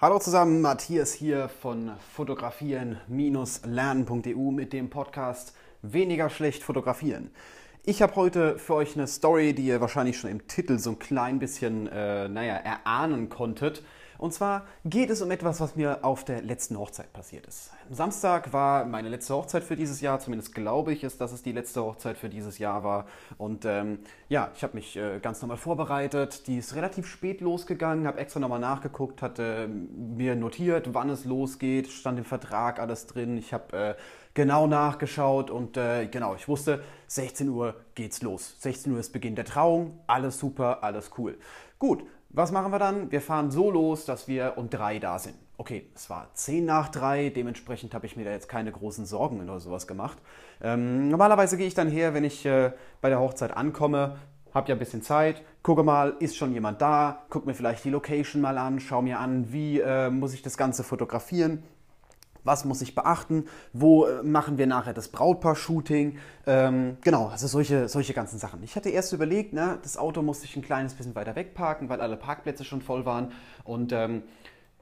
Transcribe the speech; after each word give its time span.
Hallo 0.00 0.20
zusammen, 0.20 0.60
Matthias 0.60 1.12
hier 1.12 1.48
von 1.48 1.90
fotografieren-lernen.eu 2.14 4.52
mit 4.52 4.72
dem 4.72 4.90
Podcast 4.90 5.56
Weniger 5.82 6.30
schlecht 6.30 6.62
fotografieren. 6.62 7.32
Ich 7.84 8.00
habe 8.00 8.14
heute 8.14 8.60
für 8.60 8.74
euch 8.74 8.94
eine 8.94 9.08
Story, 9.08 9.54
die 9.54 9.66
ihr 9.66 9.80
wahrscheinlich 9.80 10.16
schon 10.16 10.30
im 10.30 10.46
Titel 10.46 10.78
so 10.78 10.90
ein 10.90 11.00
klein 11.00 11.40
bisschen, 11.40 11.88
äh, 11.88 12.28
naja, 12.28 12.54
erahnen 12.54 13.28
konntet. 13.28 13.82
Und 14.18 14.34
zwar 14.34 14.66
geht 14.84 15.10
es 15.10 15.22
um 15.22 15.30
etwas, 15.30 15.60
was 15.60 15.76
mir 15.76 16.04
auf 16.04 16.24
der 16.24 16.42
letzten 16.42 16.76
Hochzeit 16.76 17.12
passiert 17.12 17.46
ist. 17.46 17.70
Am 17.88 17.94
Samstag 17.94 18.52
war 18.52 18.84
meine 18.84 19.08
letzte 19.08 19.34
Hochzeit 19.34 19.62
für 19.62 19.76
dieses 19.76 20.00
Jahr, 20.00 20.18
zumindest 20.18 20.54
glaube 20.54 20.92
ich 20.92 21.04
es, 21.04 21.16
dass 21.18 21.30
es 21.30 21.44
die 21.44 21.52
letzte 21.52 21.84
Hochzeit 21.84 22.18
für 22.18 22.28
dieses 22.28 22.58
Jahr 22.58 22.82
war. 22.82 23.06
Und 23.38 23.64
ähm, 23.64 24.00
ja, 24.28 24.50
ich 24.56 24.64
habe 24.64 24.74
mich 24.74 24.96
äh, 24.96 25.20
ganz 25.20 25.40
normal 25.40 25.56
vorbereitet. 25.56 26.48
Die 26.48 26.58
ist 26.58 26.74
relativ 26.74 27.06
spät 27.06 27.40
losgegangen, 27.40 28.08
habe 28.08 28.18
extra 28.18 28.40
nochmal 28.40 28.58
nachgeguckt, 28.58 29.22
hatte 29.22 29.42
äh, 29.42 29.68
mir 29.68 30.34
notiert, 30.34 30.92
wann 30.94 31.10
es 31.10 31.24
losgeht, 31.24 31.86
stand 31.88 32.18
im 32.18 32.24
Vertrag 32.24 32.80
alles 32.80 33.06
drin. 33.06 33.38
Ich 33.38 33.54
habe 33.54 33.76
äh, 33.76 33.94
genau 34.34 34.66
nachgeschaut 34.66 35.50
und 35.50 35.76
äh, 35.76 36.06
genau, 36.06 36.34
ich 36.34 36.48
wusste, 36.48 36.82
16 37.06 37.48
Uhr 37.48 37.74
geht's 37.94 38.22
los. 38.22 38.56
16 38.58 38.92
Uhr 38.92 38.98
ist 38.98 39.12
Beginn 39.12 39.36
der 39.36 39.44
Trauung, 39.44 40.00
alles 40.06 40.38
super, 40.38 40.82
alles 40.82 41.10
cool. 41.18 41.38
Gut, 41.78 42.04
was 42.30 42.52
machen 42.52 42.72
wir 42.72 42.78
dann? 42.78 43.10
Wir 43.10 43.20
fahren 43.20 43.50
so 43.50 43.70
los, 43.70 44.04
dass 44.04 44.28
wir 44.28 44.54
um 44.56 44.68
drei 44.68 44.98
da 44.98 45.18
sind. 45.18 45.36
Okay, 45.56 45.90
es 45.94 46.08
war 46.08 46.28
zehn 46.34 46.64
nach 46.64 46.88
drei, 46.88 47.30
dementsprechend 47.30 47.94
habe 47.94 48.06
ich 48.06 48.16
mir 48.16 48.24
da 48.24 48.30
jetzt 48.30 48.48
keine 48.48 48.70
großen 48.70 49.06
Sorgen 49.06 49.40
oder 49.42 49.58
sowas 49.58 49.86
gemacht. 49.86 50.18
Ähm, 50.60 51.08
normalerweise 51.08 51.56
gehe 51.56 51.66
ich 51.66 51.74
dann 51.74 51.88
her, 51.88 52.14
wenn 52.14 52.24
ich 52.24 52.46
äh, 52.46 52.72
bei 53.00 53.08
der 53.08 53.18
Hochzeit 53.18 53.56
ankomme, 53.56 54.16
habe 54.54 54.68
ja 54.68 54.74
ein 54.74 54.78
bisschen 54.78 55.02
Zeit, 55.02 55.42
gucke 55.62 55.82
mal, 55.82 56.14
ist 56.20 56.36
schon 56.36 56.52
jemand 56.52 56.80
da, 56.80 57.24
gucke 57.28 57.46
mir 57.46 57.54
vielleicht 57.54 57.84
die 57.84 57.90
Location 57.90 58.40
mal 58.40 58.56
an, 58.56 58.78
schaue 58.78 59.02
mir 59.02 59.18
an, 59.18 59.52
wie 59.52 59.80
äh, 59.80 60.10
muss 60.10 60.32
ich 60.32 60.42
das 60.42 60.56
Ganze 60.56 60.84
fotografieren, 60.84 61.62
was 62.48 62.64
muss 62.64 62.82
ich 62.82 62.96
beachten, 62.96 63.44
wo 63.72 64.06
äh, 64.06 64.22
machen 64.24 64.58
wir 64.58 64.66
nachher 64.66 64.94
das 64.94 65.08
Brautpaar-Shooting, 65.08 66.18
ähm, 66.46 66.96
genau, 67.02 67.28
also 67.28 67.46
solche, 67.46 67.88
solche 67.88 68.14
ganzen 68.14 68.38
Sachen. 68.38 68.62
Ich 68.64 68.74
hatte 68.74 68.88
erst 68.88 69.12
überlegt, 69.12 69.52
ne, 69.52 69.78
das 69.82 69.96
Auto 69.96 70.22
musste 70.22 70.46
ich 70.46 70.56
ein 70.56 70.62
kleines 70.62 70.94
bisschen 70.94 71.14
weiter 71.14 71.36
wegparken, 71.36 71.88
weil 71.88 72.00
alle 72.00 72.16
Parkplätze 72.16 72.64
schon 72.64 72.80
voll 72.80 73.04
waren 73.04 73.32
und 73.64 73.92
ähm, 73.92 74.22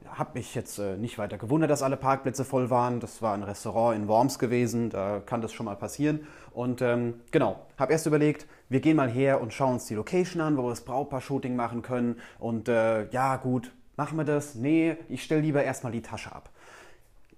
habe 0.09 0.31
mich 0.35 0.55
jetzt 0.55 0.79
äh, 0.79 0.97
nicht 0.97 1.19
weiter 1.19 1.39
gewundert, 1.39 1.71
dass 1.71 1.83
alle 1.83 1.97
Parkplätze 1.97 2.45
voll 2.45 2.71
waren. 2.71 3.01
Das 3.01 3.21
war 3.21 3.35
ein 3.35 3.43
Restaurant 3.43 3.97
in 3.97 4.07
Worms 4.07 4.39
gewesen, 4.39 4.91
da 4.91 5.21
kann 5.25 5.41
das 5.41 5.53
schon 5.53 5.67
mal 5.67 5.75
passieren. 5.75 6.21
Und 6.53 6.81
ähm, 6.83 7.15
genau, 7.33 7.67
habe 7.77 7.93
erst 7.93 8.07
überlegt, 8.07 8.47
wir 8.69 8.81
gehen 8.81 8.97
mal 8.97 9.11
her 9.11 9.41
und 9.41 9.53
schauen 9.53 9.75
uns 9.75 9.87
die 9.87 9.95
Location 9.95 10.41
an, 10.41 10.57
wo 10.57 10.63
wir 10.63 10.71
das 10.71 10.83
Brautpaar-Shooting 10.83 11.57
machen 11.57 11.83
können. 11.83 12.21
Und 12.39 12.69
äh, 12.69 13.09
ja, 13.11 13.37
gut, 13.37 13.73
machen 13.97 14.17
wir 14.17 14.25
das? 14.25 14.55
Nee, 14.55 14.97
ich 15.09 15.25
stelle 15.25 15.41
lieber 15.41 15.65
erstmal 15.65 15.93
die 15.93 16.03
Tasche 16.03 16.33
ab 16.33 16.51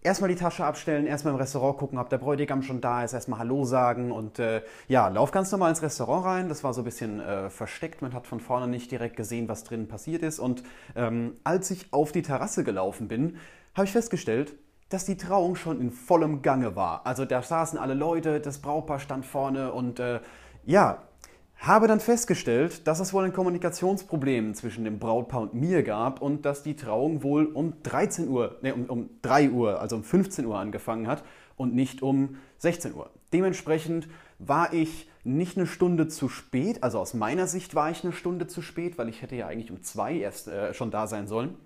erstmal 0.03 0.29
die 0.29 0.37
Tasche 0.37 0.65
abstellen, 0.65 1.07
erstmal 1.07 1.35
im 1.35 1.41
Restaurant 1.41 1.79
gucken, 1.79 1.99
ob 1.99 2.09
der 2.09 2.19
Bräutigam 2.19 2.63
schon 2.63 2.81
da 2.81 3.05
ist, 3.05 3.13
erstmal 3.13 3.41
Hallo 3.41 3.65
sagen 3.65 4.13
und 4.13 4.39
äh, 4.39 4.63
ja, 4.87 5.09
lauf 5.09 5.31
ganz 5.31 5.51
normal 5.51 5.71
ins 5.71 5.83
Restaurant 5.83 6.25
rein. 6.25 6.49
Das 6.49 6.65
war 6.65 6.73
so 6.73 6.83
ein 6.83 6.85
bisschen 6.85 7.21
äh, 7.21 7.51
versteckt, 7.51 8.03
man 8.03 8.15
hat 8.15 8.27
von 8.27 8.41
vorne 8.41 8.69
nicht 8.69 8.91
direkt 8.91 9.17
gesehen, 9.17 9.49
was 9.49 9.65
drinnen 9.65 9.89
passiert 9.89 10.23
ist. 10.23 10.39
Und 10.39 10.63
ähm, 10.95 11.37
als 11.45 11.71
ich 11.71 11.93
auf 11.93 12.13
die 12.13 12.23
Terrasse 12.23 12.65
gelaufen 12.65 13.09
bin, 13.09 13.37
habe 13.75 13.87
ich 13.87 13.93
festgestellt, 13.93 14.55
dass 14.89 15.05
die 15.05 15.17
Trauung 15.17 15.57
schon 15.57 15.81
in 15.81 15.91
vollem 15.91 16.43
Gange 16.43 16.75
war. 16.77 17.07
Also 17.07 17.25
da 17.25 17.43
saßen 17.43 17.79
alle 17.79 17.95
Leute, 17.95 18.41
das 18.41 18.59
Brautpaar 18.61 19.01
stand 19.01 19.27
vorne 19.27 19.73
und 19.73 20.01
äh, 20.01 20.21
ja, 20.65 21.03
habe 21.59 21.89
dann 21.89 22.01
festgestellt, 22.01 22.87
dass 22.87 23.01
es 23.01 23.13
wohl 23.13 23.25
ein 23.25 23.33
Kommunikationsproblem 23.33 24.55
zwischen 24.55 24.85
dem 24.85 24.99
Brautpaar 24.99 25.43
und 25.43 25.55
mir 25.55 25.83
gab 25.83 26.23
und 26.23 26.45
dass 26.45 26.63
die 26.63 26.77
Trauung 26.77 27.23
wohl 27.23 27.47
um 27.47 27.83
13 27.83 28.29
Uhr, 28.29 28.59
nee, 28.63 28.71
um, 28.71 28.85
um 28.87 29.11
3 29.23 29.51
Uhr, 29.51 29.81
also 29.81 29.97
um 29.97 30.05
15 30.05 30.47
Uhr 30.47 30.59
angefangen 30.59 31.09
hat 31.09 31.25
und 31.57 31.75
nicht 31.75 32.01
um 32.01 32.37
16 32.59 32.95
Uhr. 32.95 33.11
Dementsprechend 33.33 34.09
war 34.39 34.73
ich 34.73 35.11
nicht 35.25 35.57
eine 35.57 35.67
Stunde 35.67 36.09
zu 36.09 36.29
spät, 36.29 36.83
also 36.83 37.01
aus 37.01 37.13
meiner 37.13 37.47
Sicht 37.49 37.75
war 37.75 37.91
ich 37.91 38.05
eine 38.05 38.13
Stunde 38.13 38.47
zu 38.47 38.63
spät, 38.63 38.97
weil 38.97 39.09
ich 39.09 39.21
hätte 39.21 39.35
ja 39.37 39.49
eigentlich 39.49 39.73
um 39.73 39.83
2 39.83 40.15
erst 40.15 40.49
äh, 40.49 40.73
schon 40.75 40.93
da 40.93 41.07
sein 41.09 41.27
sollen. 41.27 41.57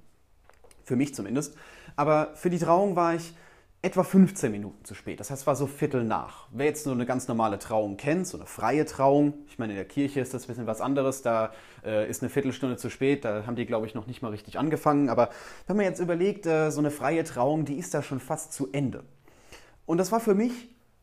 Für 0.85 0.97
mich 0.97 1.15
zumindest. 1.15 1.55
Aber 1.95 2.35
für 2.35 2.51
die 2.51 2.59
Trauung 2.59 2.97
war 2.97 3.15
ich 3.15 3.35
etwa 3.85 4.05
15 4.05 4.53
Minuten 4.53 4.85
zu 4.85 4.95
spät. 4.95 5.19
Das 5.19 5.31
heißt, 5.31 5.43
es 5.43 5.47
war 5.47 5.57
so 5.57 5.67
Viertel 5.67 6.05
nach. 6.05 6.47
Wer 6.53 6.67
jetzt 6.67 6.85
so 6.85 6.93
eine 6.93 7.05
ganz 7.05 7.27
normale 7.27 7.59
Trauung 7.59 7.97
kennt, 7.97 8.29
so 8.29 8.39
eine 8.39 8.47
freie 8.47 8.87
Trauung, 8.87 9.35
ich 9.49 9.59
meine, 9.59 9.73
in 9.73 9.77
der 9.77 9.85
Kirche 9.85 10.21
ist 10.21 10.33
das 10.33 10.45
ein 10.45 10.47
bisschen 10.47 10.69
was 10.69 10.81
anderes, 10.81 11.23
da 11.23 11.53
äh, 11.85 12.09
ist 12.09 12.23
eine 12.23 12.31
Viertelstunde 12.31 12.77
zu 12.77 12.91
spät, 12.91 13.25
da 13.25 13.45
haben 13.45 13.57
die, 13.57 13.67
glaube 13.67 13.87
ich, 13.87 13.95
noch 13.95 14.07
nicht 14.07 14.23
mal 14.23 14.29
richtig 14.29 14.57
angefangen. 14.57 15.09
Aber 15.09 15.31
wenn 15.67 15.77
man 15.77 15.85
jetzt 15.85 15.99
überlegt, 15.99 16.47
äh, 16.47 16.71
so 16.71 16.79
eine 16.79 16.93
freie 16.93 17.25
Trauung, 17.25 17.65
die 17.65 17.75
ist 17.75 17.93
da 17.93 18.03
schon 18.03 18.21
fast 18.21 18.53
zu 18.53 18.71
Ende. 18.71 19.03
Und 19.85 19.99
das 19.99 20.13
war 20.13 20.21
für 20.21 20.35
mich 20.35 20.53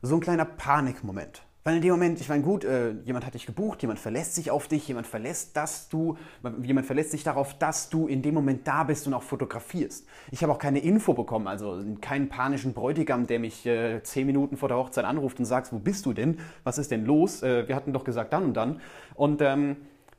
so 0.01 0.16
ein 0.16 0.22
kleiner 0.22 0.46
Panikmoment. 0.46 1.44
Weil 1.69 1.75
in 1.75 1.81
dem 1.84 1.91
Moment, 1.91 2.19
ich 2.19 2.28
meine, 2.30 2.41
gut, 2.41 2.63
äh, 2.63 2.94
jemand 3.06 3.28
hat 3.28 3.35
dich 3.35 3.46
gebucht, 3.46 3.84
jemand 3.84 4.00
verlässt 4.00 4.34
sich 4.34 4.50
auf 4.50 4.68
dich, 4.68 4.88
jemand 4.88 5.06
verlässt, 5.06 5.56
dass 5.56 5.88
du, 5.88 6.18
jemand 6.63 6.88
verlässt 6.88 7.12
sich 7.12 7.24
darauf, 7.24 7.56
dass 7.59 7.91
du 7.91 8.07
in 8.07 8.24
dem 8.24 8.34
Moment 8.34 8.68
da 8.68 8.84
bist 8.84 9.06
und 9.06 9.13
auch 9.13 9.22
fotografierst. 9.22 10.08
Ich 10.31 10.41
habe 10.41 10.52
auch 10.52 10.58
keine 10.58 10.79
Info 10.79 11.13
bekommen, 11.13 11.46
also 11.46 11.79
keinen 12.02 12.28
panischen 12.28 12.74
Bräutigam, 12.74 13.28
der 13.28 13.38
mich 13.38 13.68
äh, 13.68 14.02
zehn 14.02 14.25
Minuten 14.25 14.58
vor 14.58 14.68
der 14.68 14.79
Hochzeit 14.79 15.06
anruft 15.06 15.38
und 15.38 15.46
sagt, 15.46 15.72
wo 15.72 15.78
bist 15.78 16.08
du 16.08 16.13
denn? 16.13 16.40
Was 16.63 16.79
ist 16.79 16.90
denn 16.90 17.06
los? 17.06 17.44
Äh, 17.44 17.68
wir 17.68 17.75
hatten 17.75 17.94
doch 17.94 18.03
gesagt 18.03 18.34
dann 18.34 18.46
und 18.46 18.56
dann. 18.56 18.81
Und 19.13 19.40
ähm, 19.44 19.78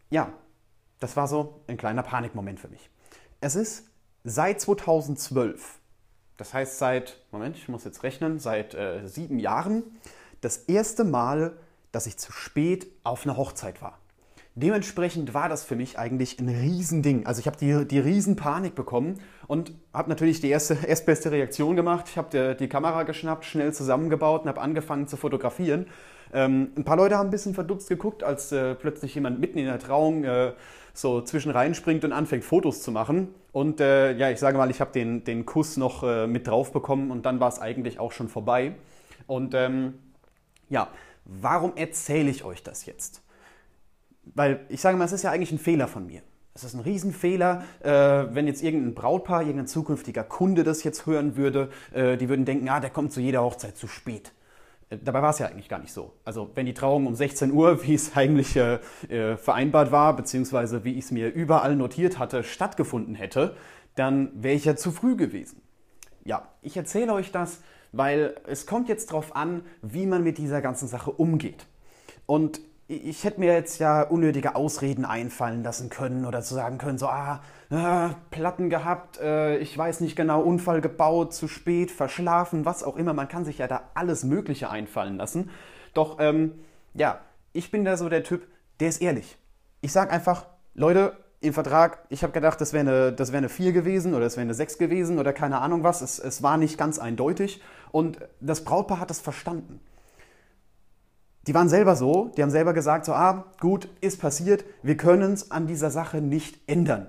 ja, 0.08 0.32
das 1.00 1.16
war 1.16 1.26
so 1.26 1.62
ein 1.66 1.76
kleiner 1.76 2.04
Panikmoment 2.04 2.60
für 2.60 2.68
mich. 2.68 2.90
Es 3.40 3.56
ist 3.56 3.90
seit 4.22 4.60
2012, 4.60 5.80
das 6.36 6.54
heißt 6.54 6.78
seit, 6.78 7.18
Moment, 7.32 7.56
ich 7.56 7.68
muss 7.68 7.82
jetzt 7.82 8.04
rechnen, 8.04 8.38
seit 8.38 8.72
äh, 8.74 9.04
sieben 9.08 9.40
Jahren, 9.40 9.82
das 10.40 10.56
erste 10.56 11.04
Mal, 11.04 11.56
dass 11.92 12.06
ich 12.06 12.16
zu 12.16 12.32
spät 12.32 12.86
auf 13.04 13.24
einer 13.24 13.36
Hochzeit 13.36 13.82
war. 13.82 13.98
Dementsprechend 14.56 15.32
war 15.32 15.48
das 15.48 15.64
für 15.64 15.76
mich 15.76 15.98
eigentlich 15.98 16.40
ein 16.40 16.48
Riesending. 16.48 17.24
Also 17.24 17.40
ich 17.40 17.46
habe 17.46 17.56
die, 17.56 17.86
die 17.86 18.00
Riesenpanik 18.00 18.74
bekommen 18.74 19.20
und 19.46 19.72
habe 19.94 20.10
natürlich 20.10 20.40
die 20.40 20.50
erste, 20.50 20.74
erstbeste 20.86 21.30
Reaktion 21.30 21.76
gemacht. 21.76 22.06
Ich 22.08 22.18
habe 22.18 22.56
die, 22.58 22.68
Kamera 22.68 23.04
geschnappt, 23.04 23.44
schnell 23.44 23.72
zusammengebaut 23.72 24.42
und 24.42 24.48
habe 24.48 24.60
angefangen 24.60 25.06
zu 25.06 25.16
fotografieren. 25.16 25.86
Ähm, 26.32 26.72
ein 26.76 26.84
paar 26.84 26.96
Leute 26.96 27.16
haben 27.16 27.28
ein 27.28 27.30
bisschen 27.30 27.54
verdutzt 27.54 27.88
geguckt, 27.88 28.22
als 28.22 28.52
äh, 28.52 28.74
plötzlich 28.74 29.14
jemand 29.14 29.40
mitten 29.40 29.58
in 29.58 29.66
der 29.66 29.78
Trauung 29.78 30.24
äh, 30.24 30.52
so 30.94 31.22
zwischen 31.22 31.50
reinspringt 31.50 32.04
und 32.04 32.12
anfängt 32.12 32.44
Fotos 32.44 32.82
zu 32.82 32.92
machen. 32.92 33.28
Und 33.52 33.80
äh, 33.80 34.16
ja, 34.16 34.30
ich 34.30 34.38
sage 34.38 34.58
mal, 34.58 34.70
ich 34.70 34.80
habe 34.80 34.92
den, 34.92 35.24
den 35.24 35.46
Kuss 35.46 35.76
noch 35.76 36.02
äh, 36.02 36.26
mit 36.26 36.46
drauf 36.46 36.72
bekommen 36.72 37.10
und 37.10 37.24
dann 37.24 37.40
war 37.40 37.48
es 37.48 37.60
eigentlich 37.60 37.98
auch 37.98 38.12
schon 38.12 38.28
vorbei. 38.28 38.74
Und 39.26 39.54
ähm, 39.54 39.94
ja, 40.70 40.88
warum 41.26 41.76
erzähle 41.76 42.30
ich 42.30 42.44
euch 42.44 42.62
das 42.62 42.86
jetzt? 42.86 43.22
Weil 44.24 44.64
ich 44.68 44.80
sage 44.80 44.96
mal, 44.96 45.04
es 45.04 45.12
ist 45.12 45.22
ja 45.22 45.30
eigentlich 45.30 45.52
ein 45.52 45.58
Fehler 45.58 45.88
von 45.88 46.06
mir. 46.06 46.22
Es 46.54 46.64
ist 46.64 46.74
ein 46.74 46.80
Riesenfehler, 46.80 47.64
äh, 47.80 48.34
wenn 48.34 48.46
jetzt 48.46 48.62
irgendein 48.62 48.94
Brautpaar, 48.94 49.42
irgendein 49.42 49.66
zukünftiger 49.66 50.24
Kunde 50.24 50.64
das 50.64 50.82
jetzt 50.82 51.06
hören 51.06 51.36
würde, 51.36 51.70
äh, 51.92 52.16
die 52.16 52.28
würden 52.28 52.44
denken, 52.44 52.68
ah, 52.68 52.80
der 52.80 52.90
kommt 52.90 53.12
zu 53.12 53.20
jeder 53.20 53.42
Hochzeit 53.42 53.76
zu 53.76 53.86
spät. 53.86 54.32
Äh, 54.90 54.98
dabei 55.02 55.22
war 55.22 55.30
es 55.30 55.38
ja 55.38 55.46
eigentlich 55.46 55.68
gar 55.68 55.78
nicht 55.78 55.92
so. 55.92 56.12
Also 56.24 56.50
wenn 56.54 56.66
die 56.66 56.74
Trauung 56.74 57.06
um 57.06 57.14
16 57.14 57.52
Uhr, 57.52 57.82
wie 57.84 57.94
es 57.94 58.16
eigentlich 58.16 58.56
äh, 58.56 58.80
äh, 59.08 59.36
vereinbart 59.36 59.92
war, 59.92 60.14
beziehungsweise 60.16 60.84
wie 60.84 60.94
ich 60.94 61.04
es 61.06 61.10
mir 61.12 61.32
überall 61.32 61.76
notiert 61.76 62.18
hatte, 62.18 62.42
stattgefunden 62.42 63.14
hätte, 63.14 63.56
dann 63.94 64.30
wäre 64.34 64.54
ich 64.54 64.64
ja 64.64 64.76
zu 64.76 64.90
früh 64.90 65.16
gewesen. 65.16 65.62
Ja, 66.24 66.48
ich 66.62 66.76
erzähle 66.76 67.12
euch 67.12 67.32
das, 67.32 67.60
weil 67.92 68.34
es 68.46 68.66
kommt 68.66 68.88
jetzt 68.88 69.10
darauf 69.10 69.34
an, 69.36 69.62
wie 69.82 70.06
man 70.06 70.22
mit 70.22 70.38
dieser 70.38 70.60
ganzen 70.60 70.88
Sache 70.88 71.10
umgeht. 71.10 71.66
Und 72.26 72.60
ich 72.90 73.22
hätte 73.22 73.38
mir 73.38 73.52
jetzt 73.52 73.78
ja 73.78 74.02
unnötige 74.02 74.56
Ausreden 74.56 75.04
einfallen 75.04 75.62
lassen 75.62 75.90
können 75.90 76.26
oder 76.26 76.42
zu 76.42 76.54
sagen 76.54 76.78
können, 76.78 76.98
so, 76.98 77.06
ah, 77.06 77.40
äh, 77.70 78.08
Platten 78.30 78.68
gehabt, 78.68 79.20
äh, 79.20 79.58
ich 79.58 79.78
weiß 79.78 80.00
nicht 80.00 80.16
genau, 80.16 80.40
Unfall 80.40 80.80
gebaut, 80.80 81.32
zu 81.32 81.46
spät, 81.46 81.92
verschlafen, 81.92 82.64
was 82.64 82.82
auch 82.82 82.96
immer. 82.96 83.12
Man 83.12 83.28
kann 83.28 83.44
sich 83.44 83.58
ja 83.58 83.68
da 83.68 83.90
alles 83.94 84.24
Mögliche 84.24 84.70
einfallen 84.70 85.16
lassen. 85.16 85.50
Doch, 85.94 86.16
ähm, 86.18 86.54
ja, 86.94 87.20
ich 87.52 87.70
bin 87.70 87.84
da 87.84 87.96
so 87.96 88.08
der 88.08 88.24
Typ, 88.24 88.48
der 88.80 88.88
ist 88.88 89.00
ehrlich. 89.00 89.38
Ich 89.82 89.92
sage 89.92 90.10
einfach, 90.10 90.46
Leute, 90.74 91.16
im 91.40 91.54
Vertrag, 91.54 92.04
ich 92.10 92.22
habe 92.22 92.32
gedacht, 92.32 92.60
das 92.60 92.72
wäre 92.72 93.14
eine, 93.14 93.18
wär 93.18 93.38
eine 93.38 93.48
4 93.48 93.72
gewesen 93.72 94.14
oder 94.14 94.26
es 94.26 94.36
wäre 94.36 94.42
eine 94.42 94.54
6 94.54 94.76
gewesen 94.76 95.18
oder 95.18 95.32
keine 95.32 95.60
Ahnung 95.60 95.82
was. 95.82 96.02
Es, 96.02 96.18
es 96.18 96.42
war 96.42 96.58
nicht 96.58 96.76
ganz 96.76 96.98
eindeutig 96.98 97.62
und 97.92 98.18
das 98.40 98.64
Brautpaar 98.64 99.00
hat 99.00 99.10
das 99.10 99.20
verstanden. 99.20 99.80
Die 101.46 101.54
waren 101.54 101.70
selber 101.70 101.96
so, 101.96 102.30
die 102.36 102.42
haben 102.42 102.50
selber 102.50 102.74
gesagt, 102.74 103.06
so, 103.06 103.14
ah, 103.14 103.46
gut, 103.58 103.88
ist 104.02 104.20
passiert, 104.20 104.64
wir 104.82 104.98
können 104.98 105.32
es 105.32 105.50
an 105.50 105.66
dieser 105.66 105.90
Sache 105.90 106.20
nicht 106.20 106.60
ändern. 106.66 107.08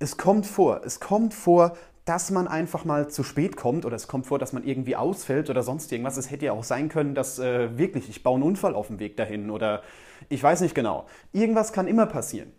Es 0.00 0.16
kommt 0.16 0.46
vor, 0.46 0.80
es 0.84 0.98
kommt 0.98 1.32
vor, 1.32 1.76
dass 2.04 2.32
man 2.32 2.48
einfach 2.48 2.84
mal 2.84 3.08
zu 3.08 3.22
spät 3.22 3.56
kommt 3.56 3.86
oder 3.86 3.94
es 3.94 4.08
kommt 4.08 4.26
vor, 4.26 4.40
dass 4.40 4.52
man 4.52 4.64
irgendwie 4.64 4.96
ausfällt 4.96 5.48
oder 5.48 5.62
sonst 5.62 5.90
irgendwas. 5.92 6.16
Es 6.16 6.30
hätte 6.32 6.46
ja 6.46 6.52
auch 6.52 6.64
sein 6.64 6.88
können, 6.88 7.14
dass 7.14 7.38
äh, 7.38 7.78
wirklich, 7.78 8.10
ich 8.10 8.24
baue 8.24 8.34
einen 8.34 8.42
Unfall 8.42 8.74
auf 8.74 8.88
dem 8.88 8.98
Weg 8.98 9.16
dahin 9.16 9.50
oder 9.50 9.82
ich 10.28 10.42
weiß 10.42 10.60
nicht 10.60 10.74
genau. 10.74 11.06
Irgendwas 11.32 11.72
kann 11.72 11.86
immer 11.86 12.06
passieren. 12.06 12.52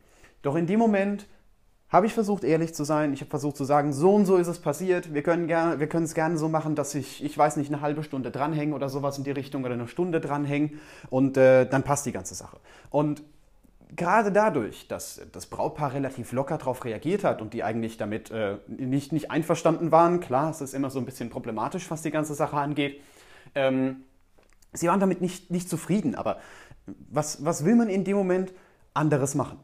Doch 0.45 0.56
in 0.56 0.68
dem 0.68 0.77
Moment 0.77 1.25
habe 1.89 2.06
ich 2.06 2.13
versucht, 2.13 2.44
ehrlich 2.44 2.75
zu 2.75 2.83
sein. 2.83 3.13
Ich 3.13 3.21
habe 3.21 3.31
versucht 3.31 3.57
zu 3.57 3.63
sagen, 3.63 3.94
so 3.94 4.13
und 4.13 4.27
so 4.27 4.38
ist 4.38 4.47
es 4.47 4.59
passiert. 4.59 5.12
Wir 5.12 5.24
können 5.24 5.47
gerne, 5.47 5.80
wir 5.80 5.88
können 5.88 6.06
es 6.06 6.13
gerne 6.13 6.38
so 6.38 6.50
machen, 6.50 6.75
dass 6.75 6.94
ich, 6.94 7.24
ich 7.24 7.36
weiß 7.36 7.57
nicht, 7.57 7.74
eine 7.74 7.81
halbe 7.81 8.03
Stunde 8.03 8.30
dranhänge 8.30 8.75
oder 8.75 8.88
sowas 8.88 9.18
in 9.18 9.24
die 9.24 9.31
Richtung 9.31 9.63
oder 9.63 9.74
eine 9.74 9.88
Stunde 9.88 10.21
dranhängen 10.21 10.80
und 11.09 11.36
äh, 11.36 11.65
dann 11.65 11.81
passt 11.81 12.06
die 12.06 12.12
ganze 12.12 12.36
Sache. 12.36 12.57
Und 12.92 13.24
gerade 13.95 14.31
dadurch, 14.31 14.88
dass 14.88 15.19
das 15.31 15.47
Brautpaar 15.47 15.94
relativ 15.94 16.31
locker 16.31 16.59
darauf 16.59 16.86
reagiert 16.86 17.24
hat 17.24 17.42
und 17.42 17.56
die 17.56 17.63
eigentlich 17.63 17.97
damit 17.97 18.30
äh, 18.30 18.57
nicht, 18.68 19.13
nicht 19.13 19.31
einverstanden 19.31 19.92
waren, 19.92 20.19
klar, 20.19 20.51
es 20.51 20.62
ist 20.62 20.75
immer 20.75 20.92
so 20.92 21.00
ein 21.00 21.06
bisschen 21.06 21.31
problematisch, 21.31 21.89
was 21.89 22.03
die 22.03 22.12
ganze 22.12 22.36
Sache 22.36 22.57
angeht, 22.57 23.01
ähm, 23.56 24.03
sie 24.74 24.89
waren 24.89 25.00
damit 25.00 25.21
nicht, 25.21 25.50
nicht 25.50 25.68
zufrieden. 25.68 26.13
Aber 26.13 26.38
was, 27.09 27.44
was 27.44 27.65
will 27.65 27.75
man 27.75 27.89
in 27.89 28.03
dem 28.03 28.15
Moment 28.15 28.53
anderes 28.94 29.33
machen? 29.33 29.57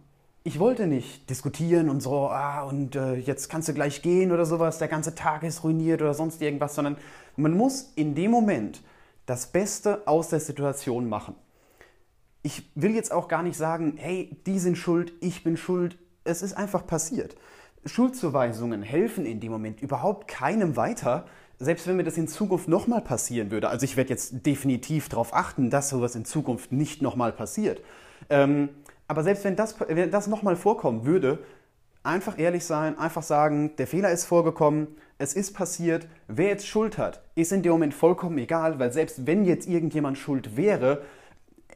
Ich 0.44 0.60
wollte 0.60 0.88
nicht 0.88 1.30
diskutieren 1.30 1.90
und 1.90 2.02
so, 2.02 2.30
ah, 2.30 2.64
und 2.64 2.96
äh, 2.96 3.14
jetzt 3.16 3.50
kannst 3.50 3.68
du 3.68 3.74
gleich 3.74 4.02
gehen 4.02 4.32
oder 4.32 4.46
sowas, 4.46 4.80
der 4.80 4.88
ganze 4.88 5.14
Tag 5.14 5.44
ist 5.44 5.64
ruiniert 5.64 6.02
oder 6.02 6.14
sonst 6.14 6.42
irgendwas, 6.42 6.74
sondern 6.74 6.98
man 7.38 7.56
muss 7.56 7.92
in 7.96 8.16
dem 8.16 8.32
Moment 8.32 8.82
das 9.28 9.48
Beste 9.48 10.08
aus 10.08 10.30
der 10.30 10.40
Situation 10.40 11.08
machen. 11.08 11.36
Ich 12.44 12.72
will 12.74 12.96
jetzt 12.96 13.12
auch 13.12 13.28
gar 13.28 13.44
nicht 13.44 13.56
sagen, 13.56 13.94
hey, 13.98 14.36
die 14.48 14.58
sind 14.58 14.78
schuld, 14.78 15.14
ich 15.22 15.44
bin 15.44 15.58
schuld. 15.58 15.98
Es 16.24 16.42
ist 16.42 16.54
einfach 16.54 16.88
passiert. 16.88 17.36
Schuldzuweisungen 17.86 18.82
helfen 18.82 19.26
in 19.26 19.40
dem 19.40 19.52
Moment 19.52 19.82
überhaupt 19.82 20.28
keinem 20.28 20.76
weiter, 20.76 21.26
selbst 21.60 21.86
wenn 21.86 21.98
mir 21.98 22.04
das 22.04 22.18
in 22.18 22.28
Zukunft 22.28 22.68
nochmal 22.68 23.02
passieren 23.02 23.52
würde. 23.52 23.70
Also 23.70 23.84
ich 23.84 23.96
werde 23.96 24.10
jetzt 24.10 24.46
definitiv 24.46 25.10
darauf 25.10 25.36
achten, 25.36 25.70
dass 25.70 25.90
sowas 25.90 26.16
in 26.16 26.26
Zukunft 26.26 26.72
nicht 26.72 27.04
nochmal 27.04 27.32
passiert. 27.32 27.82
Ähm, 28.30 28.70
aber 29.12 29.24
selbst 29.24 29.44
wenn 29.44 29.58
das, 29.58 29.76
wenn 29.78 30.10
das 30.10 30.28
nochmal 30.28 30.56
vorkommen 30.56 31.04
würde, 31.04 31.40
einfach 32.02 32.40
ehrlich 32.40 32.64
sein, 32.64 32.98
einfach 32.98 33.24
sagen, 33.24 33.76
der 33.76 33.86
Fehler 33.86 34.10
ist 34.10 34.24
vorgekommen, 34.24 34.88
es 35.18 35.34
ist 35.34 35.52
passiert, 35.52 36.08
wer 36.30 36.48
jetzt 36.48 36.66
Schuld 36.66 36.98
hat, 36.98 37.22
ist 37.36 37.52
in 37.52 37.62
dem 37.62 37.74
Moment 37.74 37.94
vollkommen 37.94 38.38
egal, 38.38 38.80
weil 38.80 38.94
selbst 38.94 39.28
wenn 39.28 39.44
jetzt 39.44 39.68
irgendjemand 39.68 40.18
schuld 40.18 40.56
wäre, 40.56 41.02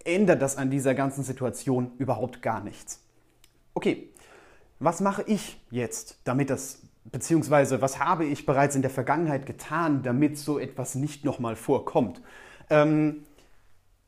ändert 0.06 0.42
das 0.42 0.56
an 0.56 0.72
dieser 0.72 0.96
ganzen 0.96 1.26
Situation 1.26 1.92
überhaupt 1.98 2.42
gar 2.42 2.64
nichts. 2.64 3.02
Okay, 3.74 4.14
was 4.80 5.02
mache 5.02 5.24
ich 5.28 5.62
jetzt, 5.72 6.20
damit 6.24 6.50
das, 6.50 6.84
beziehungsweise 7.04 7.82
was 7.82 8.00
habe 8.00 8.24
ich 8.24 8.46
bereits 8.46 8.78
in 8.78 8.82
der 8.82 8.92
Vergangenheit 8.92 9.46
getan, 9.46 10.04
damit 10.04 10.38
so 10.38 10.58
etwas 10.58 10.96
nicht 10.96 11.26
nochmal 11.26 11.58
vorkommt? 11.58 12.22
Ähm, 12.70 13.26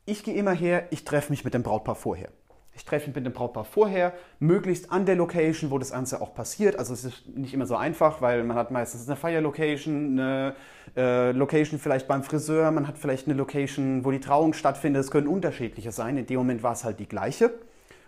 ich 0.06 0.24
gehe 0.24 0.34
immer 0.34 0.52
her, 0.52 0.86
ich 0.92 1.04
treffe 1.04 1.30
mich 1.30 1.44
mit 1.44 1.52
dem 1.52 1.62
Brautpaar 1.62 1.94
vorher. 1.94 2.30
Ich 2.78 2.84
treffe 2.84 3.08
mich 3.08 3.16
mit 3.16 3.26
dem 3.26 3.32
Brautpaar 3.32 3.64
vorher, 3.64 4.12
möglichst 4.38 4.92
an 4.92 5.04
der 5.04 5.16
Location, 5.16 5.72
wo 5.72 5.78
das 5.78 5.90
Ganze 5.90 6.22
auch 6.22 6.32
passiert. 6.32 6.78
Also 6.78 6.94
es 6.94 7.04
ist 7.04 7.26
nicht 7.36 7.52
immer 7.52 7.66
so 7.66 7.74
einfach, 7.74 8.22
weil 8.22 8.44
man 8.44 8.56
hat 8.56 8.70
meistens 8.70 9.08
eine 9.08 9.16
Feierlocation, 9.16 10.12
eine 10.12 10.54
äh, 10.96 11.32
Location 11.32 11.80
vielleicht 11.80 12.06
beim 12.06 12.22
Friseur, 12.22 12.70
man 12.70 12.86
hat 12.86 12.96
vielleicht 12.96 13.26
eine 13.26 13.36
Location, 13.36 14.04
wo 14.04 14.12
die 14.12 14.20
Trauung 14.20 14.52
stattfindet. 14.52 15.02
Es 15.02 15.10
können 15.10 15.26
unterschiedliche 15.26 15.90
sein. 15.90 16.16
In 16.16 16.26
dem 16.26 16.38
Moment 16.38 16.62
war 16.62 16.72
es 16.72 16.84
halt 16.84 17.00
die 17.00 17.08
gleiche. 17.08 17.52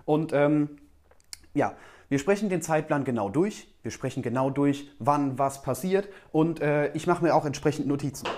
Und 0.05 0.33
ähm, 0.33 0.69
ja, 1.53 1.75
wir 2.09 2.21
sprechen 2.21 2.49
den 2.49 2.63
Zeitplan 2.63 3.03
genau 3.03 3.29
durch. 3.29 3.67
Wir 3.83 3.91
sprechen 3.91 4.23
genau 4.23 4.51
durch, 4.51 4.89
wann 5.01 5.37
was 5.37 5.63
passiert. 5.63 6.09
Und 6.31 6.61
äh, 6.61 6.93
ich 6.93 7.09
mache 7.09 7.25
mir 7.25 7.35
auch 7.35 7.45
entsprechend 7.45 7.89
Notizen. 7.89 8.29